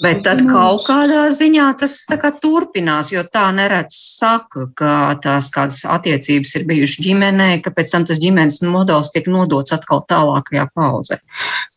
[0.03, 5.85] Bet tad kaut kādā ziņā tas kā turpinās, jo tā neredz saka, ka tās kādas
[5.87, 11.21] attiecības ir bijušas ģimenē, ka pēc tam tas ģimenes modelis tiek nodots atkal tālākajā paudzē.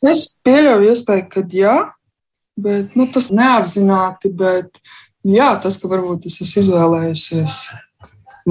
[0.03, 1.77] Es pieļauju iespēju, ka jā,
[2.59, 4.83] bet nu, tas neapzināti, bet
[5.23, 7.59] jā, tas, ka varbūt es esmu izvēlējusies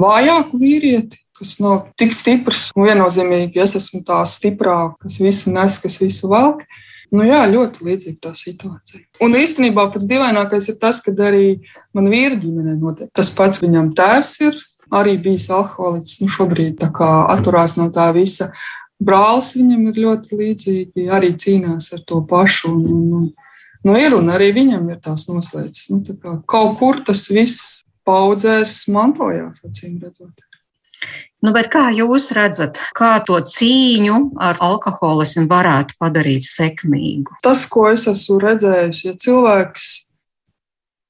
[0.00, 5.76] vājāku vīrieti, kas nav tik stiprs un viennozīmīgi es esmu tā stiprā, kas visu nes,
[5.82, 6.64] kas visu velk.
[7.14, 9.02] Nu, jā, ļoti līdzīga tā situācija.
[9.24, 11.58] Un īstenībā pats dīvainākais ir tas, ka arī
[11.96, 13.08] man vīra ģimenē notiek.
[13.16, 14.58] Tas pats viņam tēvs ir
[14.92, 16.18] arī bijis alkoholiķis.
[16.22, 18.50] Nu, šobrīd atturās no tā visa.
[19.00, 22.74] Brālis viņam ir ļoti līdzīgi, arī cīnās ar to pašu.
[22.74, 23.28] Un, un,
[23.86, 25.88] nu, ir, un arī viņam ir tās noslēdzas.
[25.94, 30.34] Nu, tā kā, kaut kur tas viss paudzēs mantojās, acīm redzot.
[31.44, 37.38] Nu, kā jūs redzat, kā to cīņu ar alkoholismu varētu padarīt sekmīgu?
[37.44, 39.92] Tas, ko es esmu redzējusi, ja cilvēks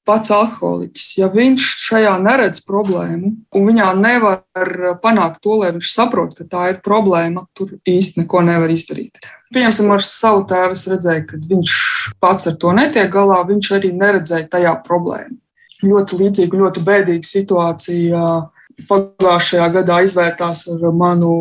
[0.09, 6.35] pats alkoholiķis, ja viņš šajā neredz problēmu un viņā nevar panākt to, lai viņš saprot,
[6.37, 9.17] ka tā ir problēma, tur īsti neko nevar izdarīt.
[9.53, 11.75] Piemēram, ar savu tēvu es redzēju, ka viņš
[12.21, 15.37] pats ar to netiek galā, viņš arī neredzēja tajā problēmu.
[15.85, 18.23] Ļoti līdzīga, ļoti bēdīga situācija
[18.89, 21.33] pagājušajā gadā izvērtās ar manu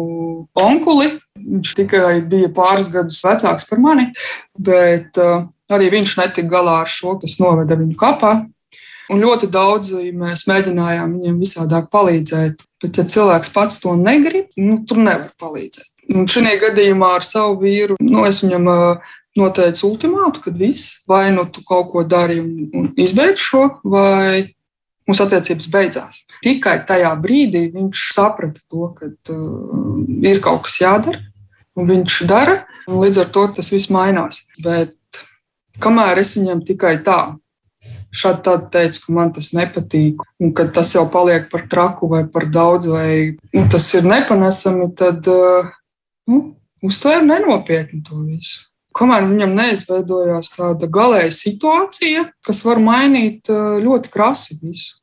[0.58, 1.12] onkuli.
[1.38, 4.08] Viņš tikai bija pāris gadus vecāks par mani,
[4.58, 8.40] bet uh, arī viņš netika galā ar šo, kas noveda viņu kapā.
[9.08, 12.64] Un ļoti daudzi mēs mēģinājām viņiem visādāk palīdzēt.
[12.82, 15.94] Bet, ja cilvēks pats to negrib, nu, tur nevar palīdzēt.
[16.14, 21.28] Un šajā gadījumā ar savu vīru nu, es viņam uh, noteicu ultimātu, ka viss, vai
[21.34, 24.54] nu tu kaut ko dari un, un izbeidz šo, vai
[25.08, 26.22] mūsu attiecības beidzās.
[26.44, 31.20] Tikai tajā brīdī viņš saprata to, ka uh, ir kaut kas jādara,
[31.78, 34.44] un viņš dara, un līdz ar to tas viss mainās.
[34.64, 34.96] Bet
[35.82, 37.20] kamēr es viņam tikai tā
[38.14, 42.24] šādi tad teicu, ka man tas nepatīk, un ka tas jau paliek par traku vai
[42.26, 45.68] par daudz, vai nu, tas ir nepanesami, tad uh,
[46.30, 46.40] nu,
[46.84, 48.64] uztvēru nenopietni to visu.
[48.96, 54.97] Kamēr viņam neizveidojās tāda galēja situācija, kas var mainīt uh, ļoti krasi visu.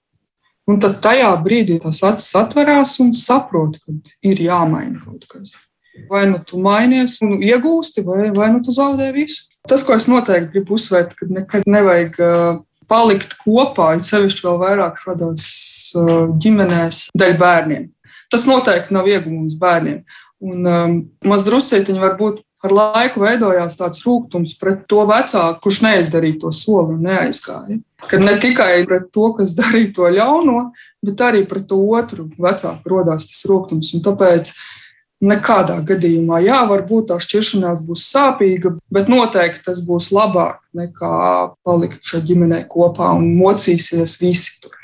[0.65, 3.93] Un tad tajā brīdī tas acis atverās un saprot, ka
[4.25, 5.53] ir jāmaina kaut kas.
[6.09, 9.45] Vai nu tu mainies un iegūsti, vai, vai nu tu zaudē visu.
[9.69, 12.57] Tas, ko es noteikti gribu uzsvērt, ka nekad nevajag uh,
[12.91, 15.45] palikt kopā, it sevišķi vēl vairāk šādās
[15.97, 17.87] uh, ģimenēs, dēļ bērniem.
[18.33, 20.03] Tas noteikti nav iegūms bērniem.
[20.45, 26.41] Un um, maz druscietiņi varbūt ar laiku veidojās tāds rūkums pret to vecāku, kurš neizdarīja
[26.45, 27.79] to soli un neaizgāja.
[28.05, 30.69] Kad ne tikai pret to, kas darīja to ļauno,
[31.05, 33.93] bet arī pret to otru vecāku rodās tas rūkums.
[34.05, 34.53] Tāpēc
[35.25, 41.15] nekādā gadījumā, jā, varbūt tā šķiršanās būs sāpīga, bet noteikti tas būs labāk nekā
[41.65, 44.75] palikt šajā ģimenē kopā un mocīsies visi tur.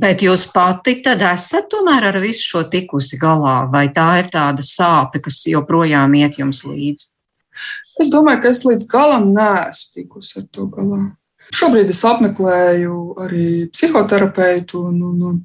[0.00, 4.62] Bet jūs pati tad esat tomēr ar visu šo tikusi galā, vai tā ir tāda
[4.62, 7.08] sāpe, kas joprojām iet jums līdzi?
[8.00, 11.00] Es domāju, ka es līdz galam neesmu tikusi ar to galā.
[11.56, 15.40] Šobrīd es apmeklēju arī psihoterapeitu, un, un, un,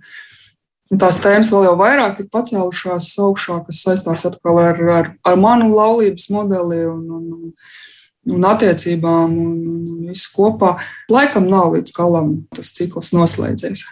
[0.91, 5.41] un tās tēmas vēl jau vairāk ir pacēlušās augšā, kas saistās atkal ar, ar, ar
[5.41, 6.84] manu laulības modeli.
[6.91, 7.51] Un, un,
[8.25, 10.75] un attiecībām un, un visu kopā,
[11.13, 13.86] laikam nav līdz galam tas cikls noslēdzies.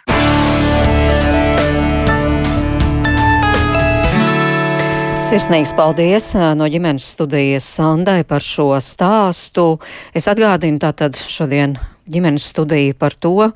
[5.24, 9.78] Sirsnīgs paldies no ģimenes studijas Sandai par šo stāstu.
[10.12, 11.78] Es atgādinu tātad šodien
[12.12, 13.48] ģimenes studiju par to,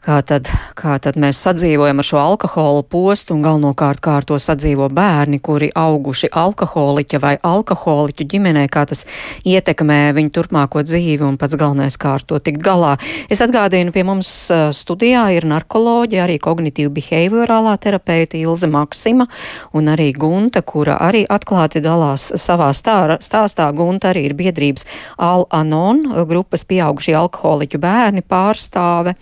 [0.00, 0.48] Kā tad,
[0.80, 5.42] kā tad mēs sadzīvojam ar šo alkohola postu un galvenokārt kā ar to sadzīvo bērni,
[5.44, 9.04] kuri auguši alkoholiķa vai alkoholiķu ģimenē, kā tas
[9.44, 12.94] ietekmē viņu turpmāko dzīvi un pats galvenais, kā ar to tikt galā.
[13.28, 14.30] Es atgādinu, pie mums
[14.78, 19.28] studijā ir narkoloģija, arī kognitīva behaviorālā terapeita Ilze Maksima
[19.76, 23.68] un arī Gunta, kura arī atklāti dalās savā stā, stāstā.
[23.76, 24.88] Gunta arī ir biedrības
[25.28, 29.18] Al-Anon grupas pieaugušie alkoholiķu bērni pārstāve.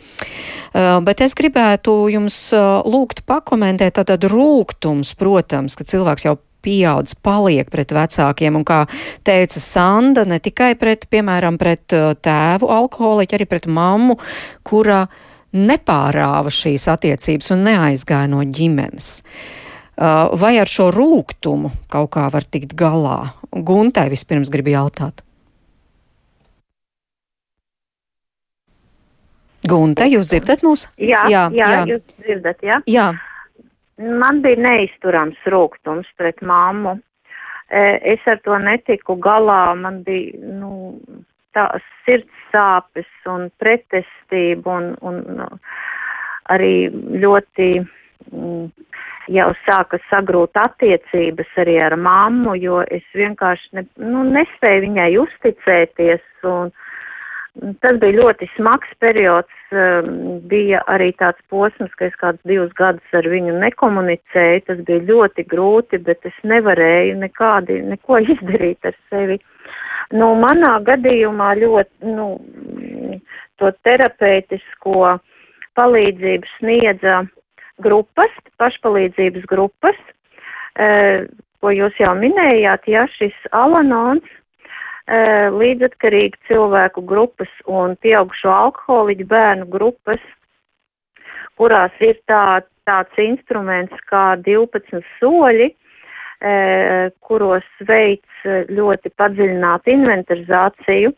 [0.69, 7.17] Uh, bet es gribētu jums uh, lūgt pakomentēt tātad rūgtums, protams, ka cilvēks jau pieaudzis,
[7.25, 8.83] paliek pret vecākiem, un kā
[9.25, 14.19] teica Sanda, ne tikai pret, piemēram, pret uh, tēvu alkoholiķu, arī pret mammu,
[14.67, 15.07] kura
[15.57, 19.15] nepārāva šīs attiecības un neaizgāja no ģimenes.
[19.99, 23.33] Vai ar šo rūgtumu kaut kā var tikt galā?
[23.51, 25.25] Guntai vispirms gribu jautāt.
[29.69, 30.87] Gunte, jūs dzirdat mūs?
[31.01, 31.83] Jā, jā, jā, jā.
[31.93, 32.81] jūs dzirdat, jā?
[32.89, 33.09] Jā.
[33.99, 36.99] Man bija neizturams rūgtums pret mammu.
[37.69, 37.83] E,
[38.15, 40.97] es ar to netiku galā, man bija, nu,
[41.57, 41.67] tā
[42.07, 45.49] sirds sāpes un pretestība un, un nu,
[46.55, 46.89] arī
[47.21, 48.71] ļoti mm,
[49.37, 56.49] jau sāka sagrūt attiecības arī ar mammu, jo es vienkārši ne, nu, nespēju viņai uzticēties
[56.49, 56.88] un, uh,
[57.83, 59.55] Tas bija ļoti smags periods.
[59.75, 64.65] Um, bija arī tāds posms, ka es kādus divus gadus ar viņu nekomunicēju.
[64.69, 69.41] Tas bija ļoti grūti, bet es nevarēju nekādi, neko izdarīt ar sevi.
[70.15, 72.29] Nu, manā gadījumā ļoti, nu,
[73.61, 75.19] to terapeitisko
[75.77, 77.21] palīdzību sniedza
[77.85, 79.99] grupas, pašpalīdzības grupas,
[80.79, 81.27] eh,
[81.61, 84.25] ko jūs jau minējāt, ja šis Alanons
[85.09, 90.21] līdzatkarīgu cilvēku grupas un pieaugušo alkoholiķu bērnu grupas,
[91.57, 95.71] kurās ir tā, tāds instruments kā 12 soļi,
[97.25, 101.15] kuros veids ļoti padziļinātu inventarizāciju,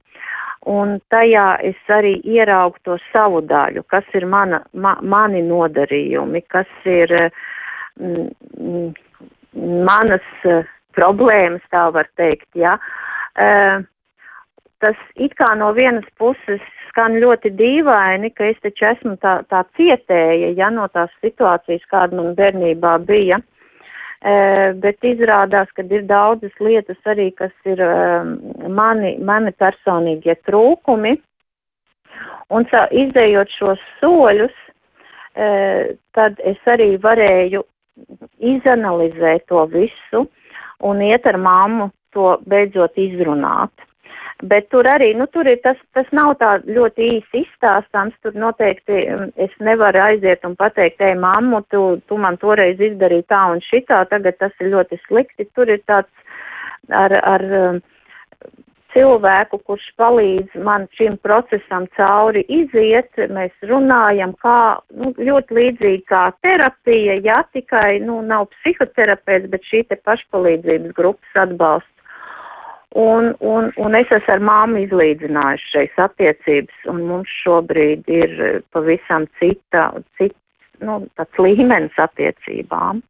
[0.71, 6.71] un tajā es arī ieraugu to savu daļu, kas ir mana, ma, mani nodarījumi, kas
[6.89, 7.13] ir
[7.99, 8.95] mm,
[9.85, 10.49] manas
[10.97, 12.49] problēmas, tā var teikt.
[12.55, 13.11] Ja Uh,
[14.81, 19.63] tas it kā no vienas puses skan ļoti dīvaini, ka es taču esmu tā, tā
[19.79, 23.41] cietēja, ja no tās situācijas, kāda man bērnībā bija.
[24.21, 28.27] Uh, bet izrādās, ka ir daudzas lietas arī, kas ir uh,
[28.69, 31.15] mani, mani personīgie trūkumi.
[32.53, 34.59] Un tā, izdējot šos soļus,
[35.41, 37.65] uh, tad es arī varēju
[38.53, 40.27] izanalizēt to visu
[40.85, 43.73] un iet ar mammu to beidzot izrunāt.
[44.41, 49.03] Bet tur arī, nu, tur ir tas, tas nav tā ļoti īsi izstāstāms, tur noteikti
[49.13, 53.61] um, es nevaru aiziet un pateikt, ej, mammu, tu, tu man toreiz izdarīji tā un
[53.67, 56.09] šitā, tagad tas ir ļoti slikti, tur ir tāds
[56.89, 57.83] ar, ar um,
[58.95, 66.25] cilvēku, kurš palīdz man šim procesam cauri iziet, mēs runājam, kā, nu, ļoti līdzīgi kā
[66.41, 71.97] terapija, ja tikai, nu, nav psihoterapeits, bet šī te pašpalīdzības grupas atbalsts.
[72.99, 78.33] Un, un, un es esmu ar māmu izlīdzinājuši šeit attiecības, un mums šobrīd ir
[78.75, 80.35] pavisam cita, cits,
[80.83, 83.05] nu, tāds līmenis attiecībām.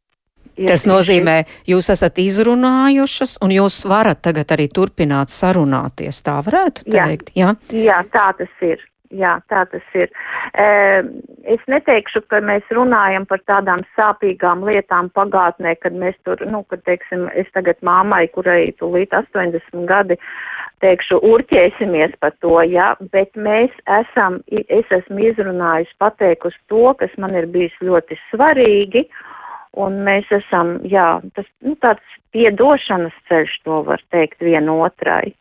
[0.67, 1.39] Tas nozīmē,
[1.69, 6.21] jūs esat izrunājušas, un jūs varat tagad arī turpināt sarunāties.
[6.25, 7.55] Tā varētu teikt, jā?
[7.71, 8.83] Jā, jā tā tas ir.
[9.11, 10.11] Jā, tā tas ir.
[10.55, 16.83] Es neteikšu, ka mēs runājam par tādām sāpīgām lietām pagātnē, kad mēs tur, nu, kad,
[16.87, 20.15] teiksim, es tagad māmai, kurai tūlīt 80 gadi,
[20.83, 27.35] teikšu, urķēsimies par to, jā, bet mēs esam, es esmu izrunājusi, pateikusi to, kas man
[27.35, 29.05] ir bijis ļoti svarīgi,
[29.81, 35.33] un mēs esam, jā, tas, nu, tāds piedošanas ceļš, to var teikt vienotrai.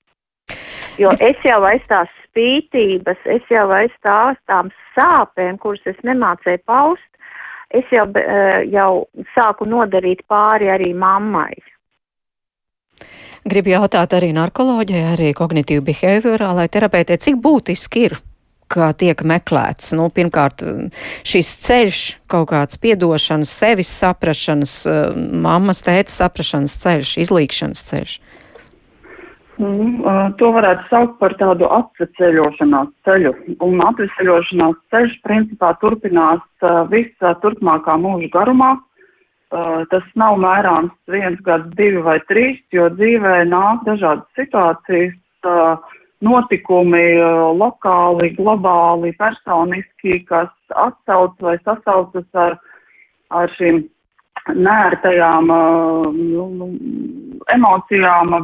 [0.98, 6.62] Jo es jau aiz tās spītības, es jau aiz tās tām sāpēm, kuras es nemācēju
[6.66, 7.10] paust,
[7.74, 8.06] es jau,
[8.70, 8.92] jau
[9.34, 11.52] sāku nodarīt pāri arī mammai.
[13.50, 18.18] Gribu jautāt arī narkoloģijai, arī kognitīvi behaviorālai terapeitē, cik būtiski ir
[18.70, 19.94] kā tiek meklēts.
[19.98, 20.62] Nu, pirmkārt,
[21.26, 22.00] šis ceļš,
[22.30, 24.74] kaut kāds piedošanas, sevis saprašanas,
[25.16, 28.18] mammas, tēta saprašanas ceļš, izlīkšanas ceļš.
[29.60, 30.04] Mm,
[30.40, 33.32] to varētu saukt par tādu atveseļošanās ceļu.
[33.66, 36.40] Un atveseļošanās ceļš principā turpinās
[36.88, 38.70] visā turpmākā mūža garumā.
[39.90, 45.16] Tas nav mērāms viens gads, divi vai trīs, jo dzīvē nāk dažādas situācijas,
[46.24, 47.04] notikumi
[47.58, 50.52] lokāli, globāli, personiski, kas
[50.86, 52.56] atsauc vai sasaucas ar,
[53.34, 53.82] ar šīm
[54.48, 56.68] nērtajām nu, nu,
[57.54, 58.34] emocijām,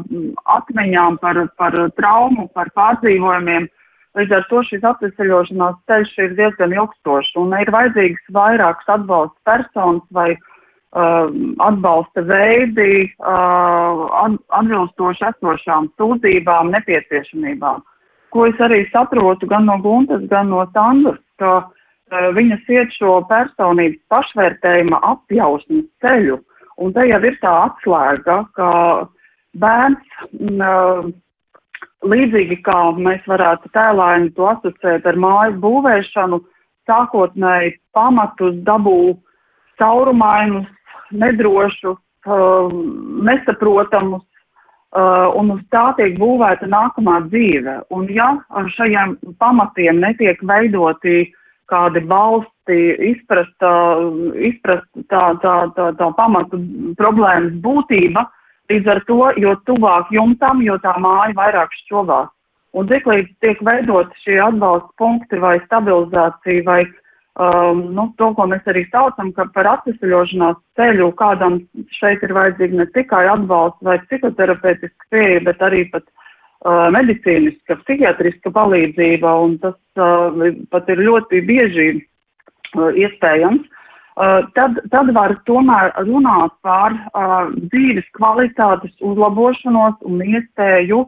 [0.57, 3.69] atmiņām par, par traumu, par pārdzīvojumiem.
[4.17, 10.07] Līdz ar to šis atvesaļošanās ceļš ir diezgan ilgstošs un ir vajadzīgs vairākas atbalsta personas
[10.17, 11.29] vai uh,
[11.67, 17.85] atbalsta veidi uh, atbilstoši esošām sūdzībām, nepieciešamībām.
[18.33, 21.76] Ko es arī saprotu gan no Guntas, gan no Sandras, ka uh,
[22.11, 28.71] viņas iet šo personības pašvērtējuma apjausmas ceļu, uh, Un te jau ir tā atslēga, ka
[29.57, 31.15] bērns, m, mm,
[32.13, 36.43] līdzīgi kā mēs varētu tēlāini to asociēt ar māju būvēšanu,
[36.87, 39.17] sākotnēji pamatus dabū
[39.81, 40.69] caurumainus,
[41.11, 41.99] nedrošus,
[43.27, 44.23] nesaprotamus,
[45.41, 47.81] un uz tā tiek būvēta nākamā dzīve.
[47.95, 51.33] Un ja ar šajiem pamatiem netiek veidoti
[51.71, 52.79] kādi balsti,
[53.11, 53.67] izprast,
[54.51, 56.61] izprast tā, tā, tā, tā pamatu
[56.99, 58.27] problēmas būtība,
[58.71, 62.31] līdz ar to, jo tuvāk jumtam, jo tā māja vairāk šķobās.
[62.77, 68.47] Un cik līdz tiek veidot šie atbalsta punkti vai stabilizācija vai um, nu, to, ko
[68.51, 71.61] mēs arī saucam, par atvesaļošanās ceļu kādam
[71.97, 76.05] šeit ir vajadzīga ne tikai atbalsts vai psihoterapeitiska pieeja, bet arī pat
[76.65, 83.67] uh, medicīniska, psihiatriska palīdzība, un tas uh, pat ir ļoti bieži uh, iespējams.
[84.17, 91.03] Uh, tad, tad var tomēr runāt par uh, dzīves kvalitātes uzlabošanos un iespēju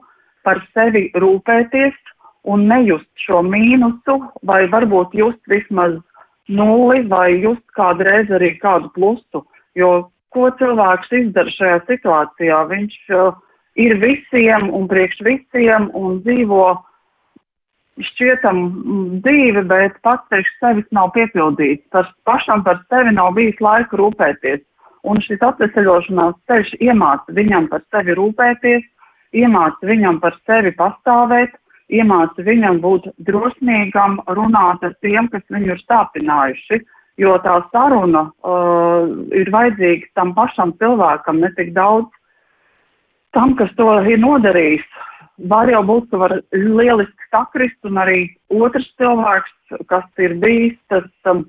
[0.44, 1.96] par sevi rūpēties
[2.48, 5.96] un nejust šo mīnusu, vai varbūt just vismaz
[6.48, 9.44] nulli, vai just kādreiz arī kādu plusu.
[9.76, 12.60] Jo ko cilvēks izdara šajā situācijā?
[12.72, 13.32] Viņš uh,
[13.78, 16.66] ir visiem un priekš visiem un dzīvo
[17.98, 18.58] šķietam
[19.24, 21.86] dzīvi, bet pats priekš sevis nav piepildīts.
[21.94, 24.62] Par pašam par sevi nav bijis laika rūpēties.
[25.08, 28.84] Un šis atveseļošanās ceļš iemāca viņam par sevi rūpēties,
[29.38, 31.54] iemāca viņam par sevi pastāvēt,
[31.88, 36.82] iemāca viņam būt drosmīgam, runāt ar tiem, kas viņu ir sāpinājuši.
[37.18, 42.12] Jo tā saruna uh, ir vajadzīga tam pašam cilvēkam, ne tik daudz
[43.36, 44.86] tam, kas to ir nodarījis.
[45.50, 49.54] Var jau būt, ka var lieliski sakrist, un arī otrs cilvēks,
[49.90, 51.44] kas ir bijis tas um,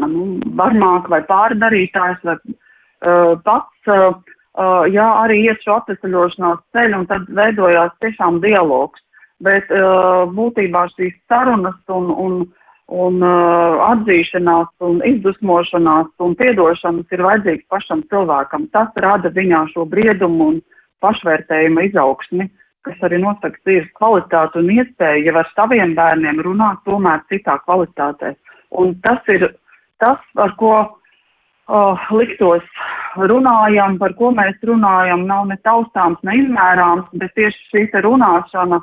[0.00, 4.16] nu, varmāk vai pārdarītājs vai uh, pats, uh,
[4.56, 9.04] uh, jā, arī iet šo atvesaļošanās ceļu, un tad veidojās tiešām dialogs.
[9.42, 12.34] Bet uh, būtībā šīs sarunas un, un,
[12.94, 18.70] un uh, atzīšanās un izdusmošanās un piedošanas ir vajadzīgs pašam cilvēkam.
[18.72, 20.62] Tas rada viņā šo briedumu un
[21.02, 22.48] pašvērtējuma izaugsmi,
[22.86, 28.34] kas arī nosaka dzīves kvalitāti un iespēju jau ar saviem bērniem runāt tomēr citā kvalitātē.
[28.82, 29.46] Un tas ir
[30.02, 32.64] tas, ar ko uh, liktos
[33.30, 38.80] runājam, par ko mēs runājam, nav ne taustāms, ne izmērāms, bet tieši šī runāšana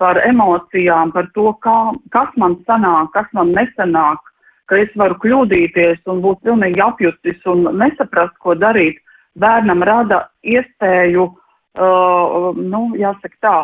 [0.00, 1.78] par emocijām, par to, kā,
[2.10, 4.18] kas man sanāk, kas man nesanāk,
[4.66, 8.98] ka es varu kļūdīties un būt pilnīgi apjutis un nesaprast, ko darīt,
[9.38, 11.36] bērnam rada iespēju uh,
[11.76, 13.56] uh, nu, jāsaka tā,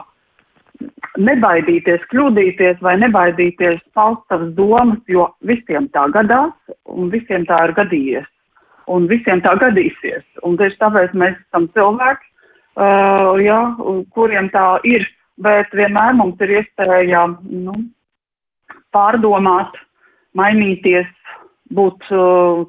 [1.20, 6.52] nebaidīties, kļūdīties vai nebaidīties paust savas domas, jo visiem tā gadās
[6.88, 8.28] un visiem tā ir gadījies.
[8.90, 10.24] Un visiem tā gadīsies.
[10.42, 12.26] Un tieši tāpēc mēs esam cilvēki,
[12.82, 13.60] uh, jā,
[14.16, 15.06] kuriem tā ir,
[15.42, 17.76] bet vienmēr mums ir iespēja nu,
[18.92, 19.76] pārdomāt,
[20.38, 21.08] mainīties,
[21.76, 22.64] būt, uh,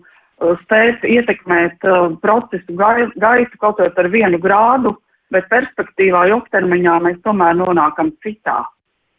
[0.63, 4.95] spēt ietekmēt uh, procesu gaitu kaut vai par vienu grādu,
[5.33, 8.61] bet perspektīvā ilgtermiņā mēs tomēr nonākam citā,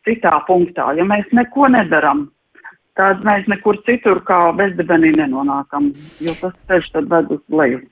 [0.06, 0.92] citā punktā.
[0.98, 2.28] Ja mēs neko nedaram,
[2.98, 5.90] tad mēs nekur citur kā bezdebenī nenonākam,
[6.22, 7.82] jo tas ceļš tad ved uz leju.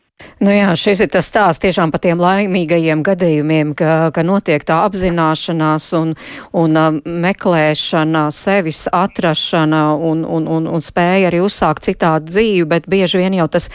[0.42, 4.80] Nu jā, šis ir tas stāsts tiešām par tiem laimīgajiem gadījumiem, ka, ka notiek tā
[4.86, 6.12] apzināšanās un,
[6.58, 12.86] un uh, meklēšana, sevis atrašana un, un, un, un spēja arī uzsākt citādu dzīvi, bet
[12.90, 13.70] bieži vien jau tas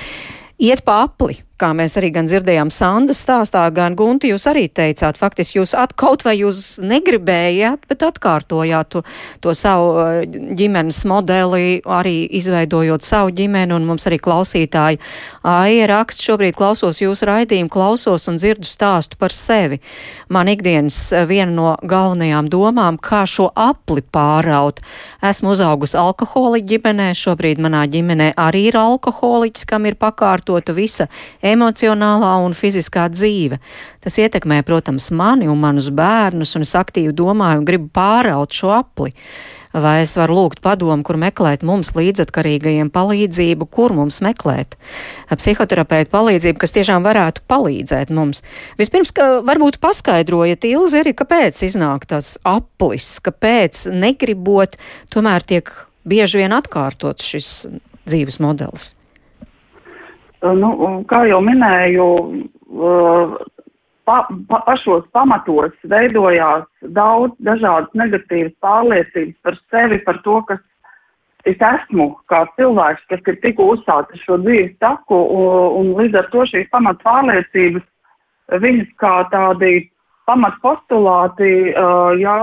[0.60, 5.18] iet pa apli kā mēs arī gan dzirdējām Sandas stāstā, gan Gunti, jūs arī teicāt,
[5.18, 9.02] faktiski jūs at, kaut vai jūs negribējāt, bet atkārtojāt to,
[9.42, 15.02] to savu uh, ģimenes modeli, arī izveidojot savu ģimeni, un mums arī klausītāji
[15.48, 19.80] Aija raksts šobrīd klausos jūsu raidījumu, klausos un dzirdu stāstu par sevi.
[20.30, 24.84] Man ikdienas uh, viena no galvenajām domām, kā šo apli pāraut.
[25.26, 31.10] Esmu uzaugusi alkoholiķa ģimenē, šobrīd manā ģimenē arī ir alkoholiķis, kam ir pakārtota visa
[31.54, 33.60] emocionālā un fiziskā dzīve.
[34.04, 38.74] Tas ietekmē, protams, mani un manus bērnus, un es aktīvi domāju un gribu pāraut šo
[38.78, 39.14] apli.
[39.78, 44.78] Vai es varu lūgt padomu, kur meklēt mums līdzatkarīgajiem palīdzību, kur mums meklēt?
[45.30, 48.42] Psihoterapeitu palīdzību, kas tiešām varētu palīdzēt mums.
[48.80, 54.80] Vispirms, ka varbūt paskaidrojiet, Ilzi, arī kāpēc iznāk tas aplis, kāpēc negribot,
[55.14, 55.70] tomēr tiek
[56.08, 57.52] bieži vien atkārtots šis
[58.08, 58.96] dzīves modelis.
[60.42, 60.70] Nu,
[61.10, 62.08] kā jau minēju,
[64.06, 64.18] pa,
[64.50, 70.62] pa, pašos pamatos veidojās daudz dažādas negatīvas pārliecības par sevi, par to, kas
[71.50, 76.32] es esmu kā cilvēks, kas ir tikko uzsācis šo dzīves taku, un, un līdz ar
[76.34, 77.86] to šīs pamat pārliecības,
[78.62, 79.88] viņas kā tādi
[80.28, 82.36] pamat postulāti, uh, jā,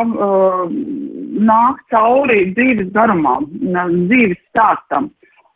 [1.44, 5.12] nāk cauri dzīves garumam, dzīves stāstam.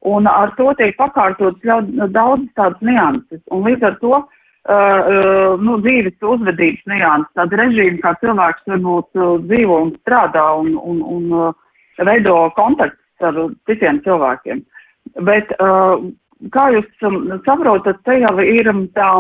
[0.09, 3.42] Un ar to tiek pakārtotas daudz tādas nianses.
[3.52, 4.26] Un līdz ar to uh,
[4.68, 10.74] uh, nu, dzīves uzvedības nianses, tāda režīma, kā cilvēks varbūt uh, dzīvo un strādā un,
[10.76, 11.66] un, un uh,
[12.04, 13.38] veido kontaktus ar
[13.68, 14.62] citiem cilvēkiem.
[15.26, 15.98] Bet, uh,
[16.54, 19.11] kā jūs um, saprotat, te jau ir um, tā,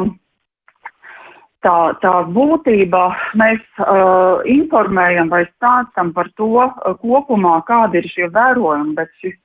[1.66, 3.08] tā, tā būtība,
[3.40, 9.38] mēs uh, informējam vai stāstam par to uh, kopumā, kādi ir šie vērojumi, bet šis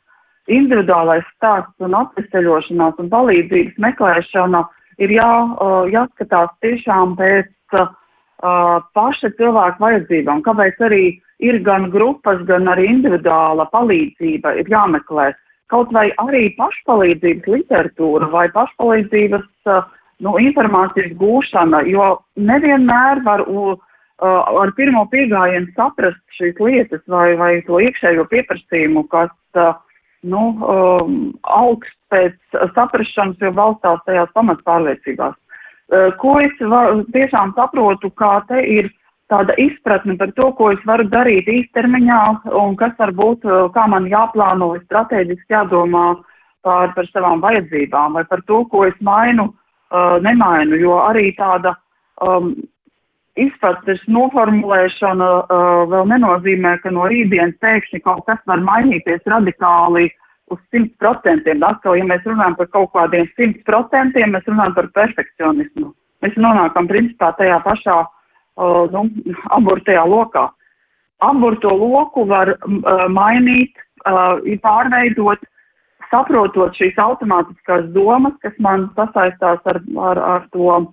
[0.51, 5.29] individuālais stāsts un atveseļošanās un palīdzības meklēšana uh, ir jā,
[5.91, 7.93] jāskatās tiešām pēc uh,
[8.95, 11.03] paša cilvēka vajadzībām, kāpēc arī
[11.43, 15.31] ir gan grupas, gan arī individuāla palīdzība ir jāmeklē.
[15.71, 19.87] Kaut vai arī pašpalīdzības literatūra vai pašpalīdzības uh,
[20.23, 23.73] nu, informācijas gūšana, jo nevienmēr var uh,
[24.21, 29.73] ar pirmo piegājienu saprast šīs lietas vai, vai to iekšējo pieprasījumu, kas uh,
[30.23, 32.35] nu, um, augst pēc
[32.75, 35.35] saprašanas, jo balstās tajās pamatpārliecībās.
[35.35, 38.91] Uh, ko es var, tiešām saprotu, kā te ir
[39.31, 42.21] tāda izpratne par to, ko es varu darīt īstermiņā
[42.59, 46.07] un kas varbūt, uh, kā man jāplāno, strateģiski jādomā
[46.63, 51.75] par, par savām vajadzībām vai par to, ko es mainu, uh, nemainu, jo arī tāda
[52.21, 52.53] um,
[53.39, 60.09] izpratnes noformulēšana uh, vēl nenozīmē, ka no rītdienas pēkšņi kaut kas var mainīties radikāli
[60.53, 61.55] uz 100%.
[61.65, 65.93] Atkal, ja mēs runājam par kaut kādiem 100%, mēs runājam par perfekcionismu.
[66.23, 69.07] Mēs nonākam principā tajā pašā uh, nu,
[69.57, 70.51] aburtajā lokā.
[71.23, 73.73] Aburto loku var uh, mainīt,
[74.05, 75.41] uh, pārveidot,
[76.11, 79.81] saprotot šīs automātiskās domas, kas man sasaistās ar,
[80.11, 80.83] ar, ar to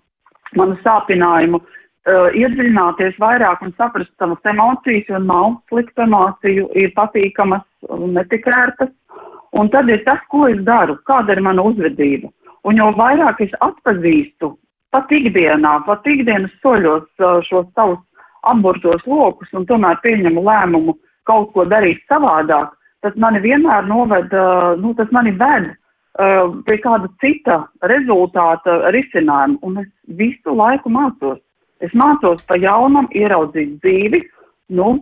[0.57, 1.76] manu sāpinājumu, uh,
[2.09, 7.66] uh, iedziļināties vairāk un saprast savas emocijas, jo nav sliktu emociju, ir patīkamas
[8.16, 8.92] netik ērtas.
[9.53, 12.30] Un tad ir tas, ko es daru, kāda ir mana uzvedība.
[12.64, 14.53] Un jo vairāk es atpazīstu
[14.94, 18.01] pat ikdienā, pat ikdienas soļos uh, šos savus
[18.48, 20.96] apburtos lokus un tomēr pieņemu lēmumu
[21.28, 22.72] kaut ko darīt savādāk,
[23.05, 27.61] tas mani vienmēr noved, uh, nu, tas mani ved uh, pie kāda cita
[27.92, 29.90] rezultāta risinājuma, un es
[30.20, 31.40] visu laiku mācos.
[31.81, 34.20] Es mācos pa jaunam ieraudzīt dzīvi,
[34.76, 34.93] nu,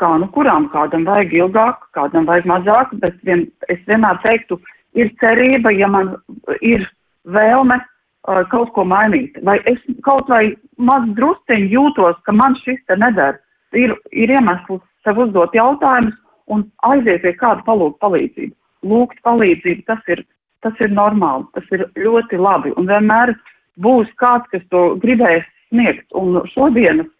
[0.00, 4.58] kā nu kurām, kādam vajag ilgāk, kādam vajag mazāk, bet vien, es vienmēr teiktu,
[4.98, 6.16] ir cerība, ja man
[6.60, 6.82] ir
[7.30, 12.82] vēlme uh, kaut ko mainīt, vai es kaut vai maz drusciņi jūtos, ka man šis
[12.88, 13.38] te nedara,
[13.74, 16.18] ir, ir iemesls sev uzdot jautājumus
[16.50, 18.54] un aiziet pie kāda palūgt palīdzību.
[18.84, 20.26] Lūgt palīdzību, tas ir,
[20.66, 23.34] tas ir normāli, tas ir ļoti labi, un vienmēr
[23.80, 26.06] būs kāds, kas to gribēs sniegt.
[26.14, 27.10] Un šodienas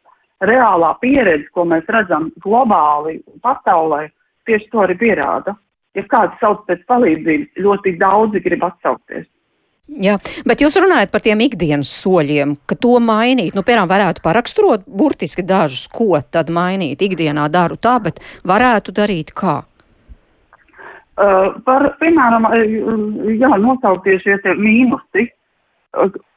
[0.47, 4.07] reālā pieredze, ko mēs redzam globāli pasaulē,
[4.49, 5.59] tieši to arī pierāda.
[5.95, 9.29] Ja kāds sauc pēc palīdzības, ļoti daudzi grib atsaukties.
[9.85, 10.17] Jā,
[10.49, 15.45] bet jūs runājat par tiem ikdienas soļiem, ka to mainīt, nu, piemēram, varētu paraksturot burtiski
[15.45, 17.05] dažus, ko tad mainīt.
[17.05, 19.59] Ikdienā daru tā, bet varētu darīt kā?
[21.15, 22.49] Uh, par, piemēram,
[23.37, 25.29] jā, nosaukties šie mīnusi,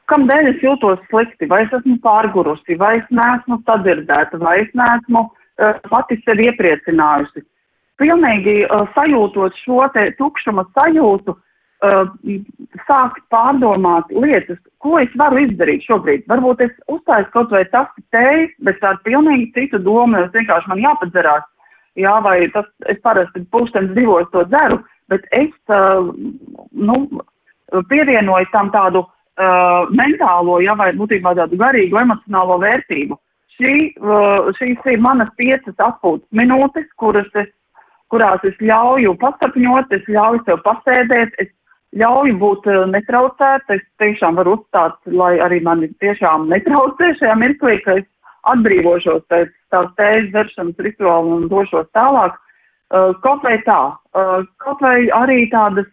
[0.08, 5.26] Kādēļ es jūtos slikti, vai es esmu pārgurusi, vai es neesmu sadzirdēta, vai es neesmu
[5.26, 7.44] uh, pati sevi iepriecinājusi.
[8.00, 12.14] Pilnīgi uh, sajūtot šo te tukšuma sajūtu, uh,
[12.88, 16.24] sākt pārdomāt lietas, ko es varu izdarīt šobrīd.
[16.30, 20.82] Varbūt es uztaisu kaut vai tas tēju, bet ar pilnīgi citu domu, es vienkārši man
[20.86, 21.44] jāpadzerās.
[22.00, 24.80] Jā, vai tas, es parasti pūkstens divos to dzeru,
[25.12, 26.08] bet es, uh,
[26.72, 26.98] nu,
[27.92, 29.04] pievienoju tam tādu
[29.38, 33.18] uh, mentālo, jā, vai būtībā tādu garīgu emocionālo vērtību.
[33.58, 37.50] Šī, uh, šīs ir manas piecas atpūtas minūtes, kuras es,
[38.12, 41.50] kurās es ļauju pasapņot, es ļauju sev pasēdēt, es
[41.98, 43.66] ļauj būt uh, netraucēt.
[43.74, 48.08] Es tiešām varu uzstāt, lai arī mani tiešām netraucē šajā mirklī, ka es
[48.48, 52.36] atbrīvošos pēc tās tējas veršanas rituāla un došos tālāk.
[52.88, 53.80] Uh, kaut vai tā,
[54.16, 55.88] uh, kaut vai arī tādas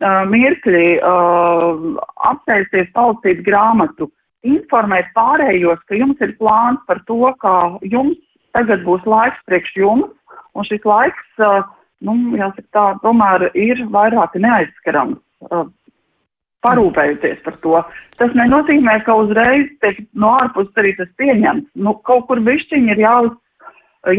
[0.00, 1.84] uh, mirkļi uh,
[2.32, 4.10] apsēsties, palasīt grāmatu,
[4.46, 8.18] informēt pārējos, ka jums ir plāns par to, kā jums
[8.56, 10.10] tagad būs laiks priekš jums,
[10.56, 11.62] un šis laiks, uh,
[12.04, 15.20] nu, jāsaka tā, tomēr ir vairāk neaizskarams
[15.50, 15.68] uh,
[16.62, 17.78] parūpējuties par to.
[18.20, 21.70] Tas nenozīmē, ka uzreiz tiek no ārpuses arī tas pieņemts.
[21.74, 23.14] Nu, kaut kur višķiņi ir jā,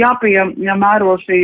[0.03, 1.43] jāpiemēro šī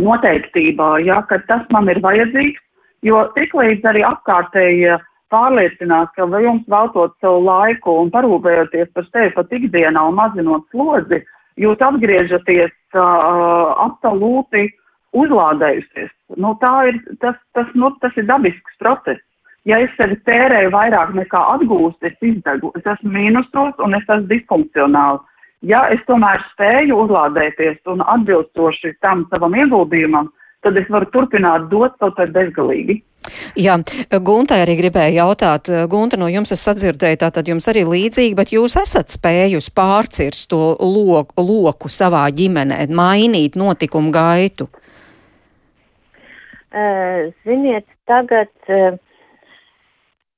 [0.00, 2.63] noteiktība, jā, ka tas man ir vajadzīgs,
[3.04, 4.96] jo tiklīdz arī apkārtēji
[5.34, 11.22] pārliecinās, ka jums veltot savu laiku un parūpējoties par sevi pat ikdienā un mazinot slodzi,
[11.60, 14.68] jūs atgriežaties uh, absolūti
[15.14, 16.10] uzlādējusies.
[16.42, 16.54] Nu,
[16.88, 19.22] ir, tas, tas, nu, tas ir dabisks process.
[19.64, 24.28] Ja es sevi tērēju vairāk nekā atgūstu, es izdegu, es esmu mīnusos un es esmu
[24.32, 25.22] disfunkcionāli.
[25.64, 30.28] Ja es tomēr spēju uzlādēties un atbilstoši tam savam ieguldījumam,
[30.64, 33.02] tad es varu turpināt dot kaut kā bezgalīgi.
[33.56, 33.78] Jā,
[34.20, 38.76] Guntai arī gribēja jautāt, Gunta, no jums es sadzirdēju, tātad jums arī līdzīgi, bet jūs
[38.80, 44.68] esat spējusi pārcirst to loku, loku savā ģimenē, mainīt notikumu gaitu?
[47.46, 48.50] Ziniet, tagad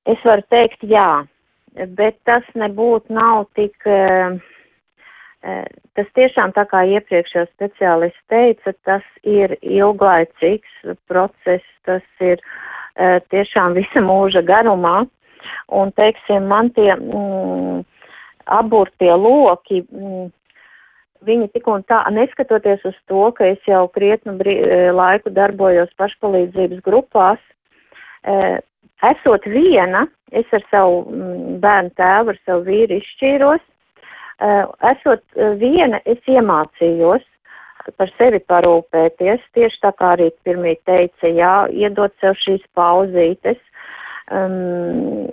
[0.07, 1.27] Es varu teikt jā,
[1.99, 4.37] bet tas nebūtu nav tik, uh,
[5.97, 13.77] tas tiešām tā kā iepriekšējā speciālists teica, tas ir ilglaicīgs process, tas ir uh, tiešām
[13.79, 15.05] visa mūža garumā.
[15.71, 17.85] Un, teiksim, man tie mm,
[18.59, 20.31] aburtie loki, mm,
[21.27, 24.57] viņi tik un tā, neskatoties uz to, ka es jau krietnu brī,
[24.95, 27.43] laiku darbojos pašpalīdzības grupās,
[29.07, 33.76] esot viena, es ar savu mm, bērnu tēvu, ar savu vīru izšķīros, eh,
[34.41, 37.24] esot eh, viena, es iemācījos
[37.97, 43.61] par sevi parūpēties, tieši tā kā arī pirmie teica, jā, iedot sev šīs pauzītes,
[44.34, 45.28] um,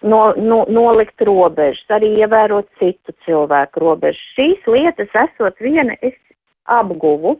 [0.00, 4.22] no, no, nolikt robežas, arī ievērot citu cilvēku robežas.
[4.38, 6.16] Šīs lietas, esot viena, es
[6.64, 7.36] apguvu,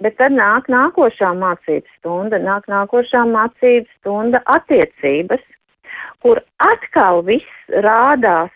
[0.00, 5.42] Bet tad nāk nākošā mācības stunda, nāk nākošā mācības stunda attiecības,
[6.24, 8.54] kur atkal viss rādās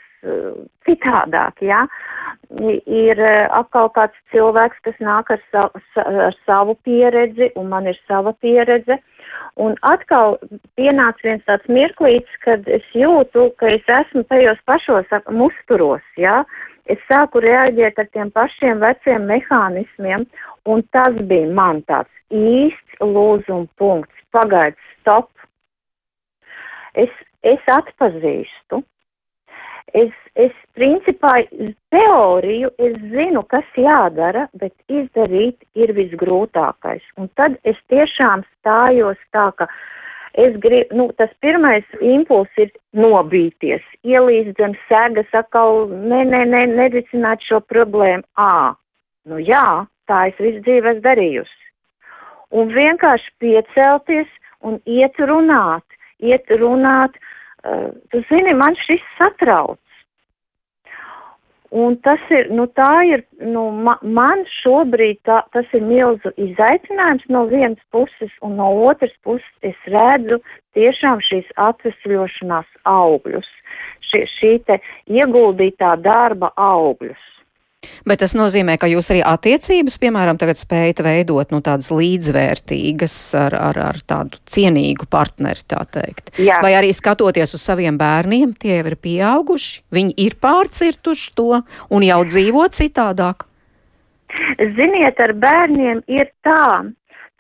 [0.89, 1.85] citādāk, jā.
[2.87, 5.69] Ir uh, atkal kāds cilvēks, kas nāk ar, sa
[6.05, 9.01] ar savu pieredzi, un man ir sava pieredze.
[9.59, 10.39] Un atkal
[10.79, 16.43] pienāca viens tāds mirklīts, kad es jūtu, ka es esmu tajos pašos musturos, jā.
[16.91, 20.27] Es sāku reaģēt ar tiem pašiem veciem mehānismiem,
[20.65, 24.17] Un tas bija man tāds īsts lūzuma punkts.
[24.33, 25.29] Pagaid, stop.
[26.97, 27.13] Es,
[27.45, 28.81] es atpazīstu.
[29.95, 31.37] Es, es principā
[31.95, 37.05] teoriju, es zinu, kas jādara, bet izdarīt ir visgrūtākais.
[37.21, 39.69] Un tad es tiešām stājos tā, ka
[40.35, 46.67] es gribu, nu, tas pirmais impuls ir nobīties, ielīst zem sēgas, atkal, nē, nē, nē,
[46.75, 48.27] nerisināt šo problēmu.
[48.35, 48.75] Ā,
[49.31, 51.61] nu jā, Tā es visu dzīvi esmu darījusi.
[52.55, 54.33] Un vienkārši piecelties
[54.65, 55.85] un iet runāt,
[56.21, 57.17] iet runāt.
[57.65, 59.81] Uh, tu zini, man šis satrauc.
[61.75, 67.27] Un tas ir, nu tā ir, nu ma, man šobrīd tā, tas ir milzu izaicinājums
[67.35, 70.39] no vienas puses, un no otras puses es redzu
[70.79, 73.51] tiešām šīs atvesļošanās augļus,
[74.07, 74.79] šī, šī te
[75.11, 77.34] ieguldītā darba augļus.
[78.09, 83.57] Bet tas nozīmē, ka jūs arī attiecības, piemēram, tagad spējat veidot nu, tādas līdzvērtīgas ar,
[83.71, 86.35] ar, ar tādu cienīgu partneri, tā teikt.
[86.43, 86.61] Jā.
[86.65, 92.07] Vai arī skatoties uz saviem bērniem, tie jau ir pieauguši, viņi ir pārcirtuši to un
[92.07, 93.49] jau dzīvo citādāk?
[94.59, 96.91] Ziniet, ar bērniem ir tā.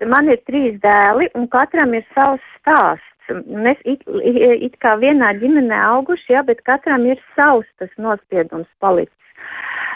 [0.05, 3.11] Man ir trīs dēli, un katram ir savs stāsts.
[3.49, 9.15] Mēs it, it, kā vienā ģimenē auguši, jā, bet katram ir savs tas nospiedums palicis.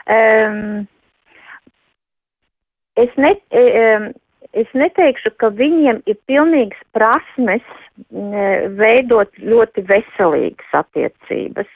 [0.08, 0.86] Um,
[2.96, 4.08] es ne, um,
[4.56, 7.64] es neteikšu, ka viņiem ir pilnīgs prasmes
[8.78, 11.68] veidot ļoti veselīgas attiecības,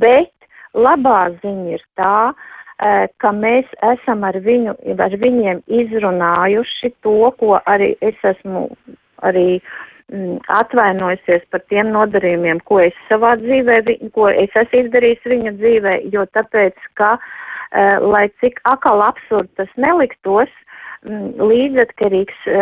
[0.00, 0.30] bet
[0.74, 7.58] labā ziņa ir tā, e, ka mēs esam ar, viņu, ar viņiem izrunājuši to, ko
[7.70, 8.66] arī es esmu
[9.24, 9.48] arī
[10.12, 13.80] mm, atvainojusies par tiem nodarījumiem, ko es savā dzīvē,
[14.12, 17.43] ko es esmu izdarījis viņa dzīvē, jo tāpēc, ka, uh,
[17.74, 20.52] lai cik akal absurd tas neliktos,
[21.04, 22.60] Mm, līdzatkarīgs e,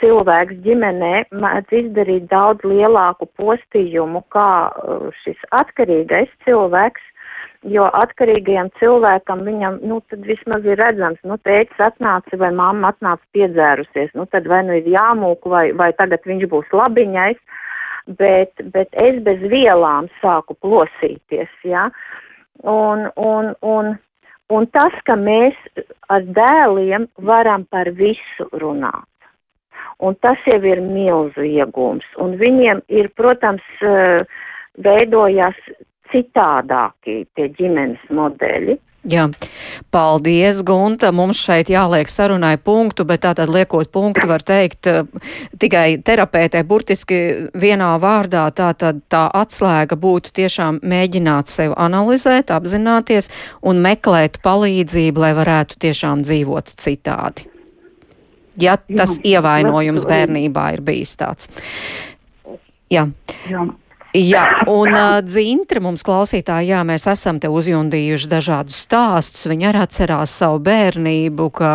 [0.00, 7.02] cilvēks ģimenē mēdz izdarīt daudz lielāku postījumu kā e, šis atkarīgais cilvēks,
[7.68, 13.36] jo atkarīgajam cilvēkam viņam, nu, tad vismaz ir redzams, nu, tētis atnāca vai mamma atnāca
[13.36, 17.42] piedzērusies, nu, tad vai nu ir jāmūk vai, vai tagad viņš būs labiņais,
[18.22, 21.84] bet, bet es bez vielām sāku plosīties, jā.
[21.84, 21.84] Ja?
[22.72, 23.92] Un, un, un
[24.52, 25.56] Un tas, ka mēs
[26.12, 29.08] ar dēliem varam par visu runāt.
[30.02, 32.04] Un tas jau ir milzu iegūms.
[32.20, 34.24] Un viņiem ir, protams, eh,
[34.76, 35.58] veidojās
[36.12, 38.78] citādākie tie ģimenes modeļi.
[39.02, 39.24] Jā,
[39.90, 41.08] paldies, Gunta.
[41.10, 45.02] Mums šeit jāliek sarunai punktu, bet tātad liekot punktu var teikt eh,
[45.58, 47.18] tikai terapeitē burtiski
[47.58, 48.44] vienā vārdā.
[48.54, 53.26] Tātad tā atslēga būtu tiešām mēģināt sevi analizēt, apzināties
[53.66, 57.48] un meklēt palīdzību, lai varētu tiešām dzīvot citādi.
[58.60, 61.50] Ja tas Jā, ievainojums bērnībā ir bijis tāds.
[62.92, 63.08] Jā.
[63.50, 63.66] Jā.
[64.12, 69.46] Jā, un uh, Dzintra mums klausītāji, jā, mēs esam te uzjundījuši dažādus stāstus.
[69.48, 71.70] Viņa arī atcerās savu bērnību, ka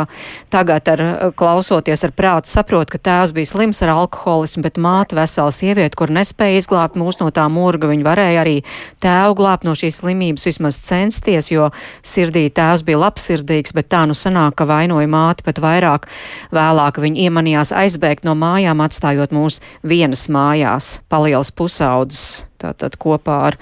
[0.53, 1.01] tagad ar
[1.33, 6.13] klausoties ar prātu saprot, ka tēvs bija slims ar alkoholismu, bet māte vesela sieviete, kur
[6.13, 7.89] nespēja izglābt mūs no tā murga.
[7.89, 8.55] Viņa varēja arī
[9.01, 11.71] tēvu glābt no šīs slimības, vismaz censties, jo
[12.05, 16.05] sirdī tēvs bija labsirdīgs, bet tā nu sanāk, ka vainoja māti pat vairāk.
[16.53, 22.26] Vēlāk viņa iemanījās aizbēgt no mājām, atstājot mūs vienas mājās, palielas pusaudzes
[22.61, 23.57] tātad kopā ar,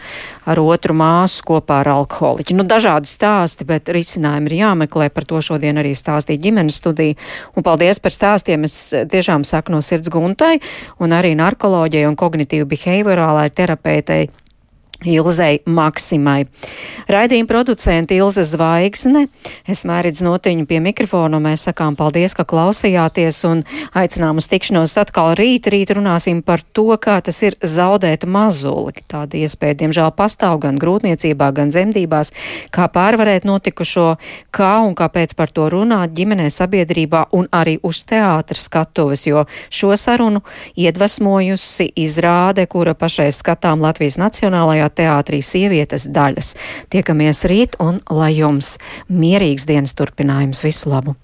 [0.47, 2.55] ar otru māsu, kopā ar alkoholiķu.
[2.57, 5.09] Nu, dažādi stāsti, bet risinājumi ir jāmeklē.
[5.13, 7.17] Par to šodien arī stāstīja ģimenes studija.
[7.55, 8.65] Un paldies par stāstiem.
[8.69, 8.77] Es
[9.11, 10.57] tiešām saku no sirds guntai
[11.03, 14.29] un arī narkoloģijai un kognitīvu behaviorālai terapeitei
[15.05, 16.45] Ilzei Maksimai.
[17.11, 19.27] Raidījuma producente Ilze Zvaigzne,
[19.69, 23.63] es mērīdz notiņu pie mikrofona, un mēs sakām paldies, ka klausījāties un
[23.97, 25.69] aicinām uz tikšanos atkal rīt.
[25.71, 28.95] Rīt runāsim par to, kā tas ir zaudēt mazuli.
[29.11, 32.33] Tāda iespēja, diemžēl, pastāv gan grūtniecībā, gan dzemdībās,
[32.73, 34.15] kā pārvarēt notikušo,
[34.55, 39.93] kā un kāpēc par to runāt ģimenē, sabiedrībā un arī uz teātra skatuves, jo šo
[39.99, 40.41] sarunu
[40.79, 46.53] iedvesmojusi izrāde, kura pašai skatām Latvijas Nacionālajā teātrī sievietes daļas.
[46.93, 48.75] Tiekamies rīt un lai jums
[49.09, 50.63] mierīgs dienas turpinājums.
[50.65, 51.15] Visu labu!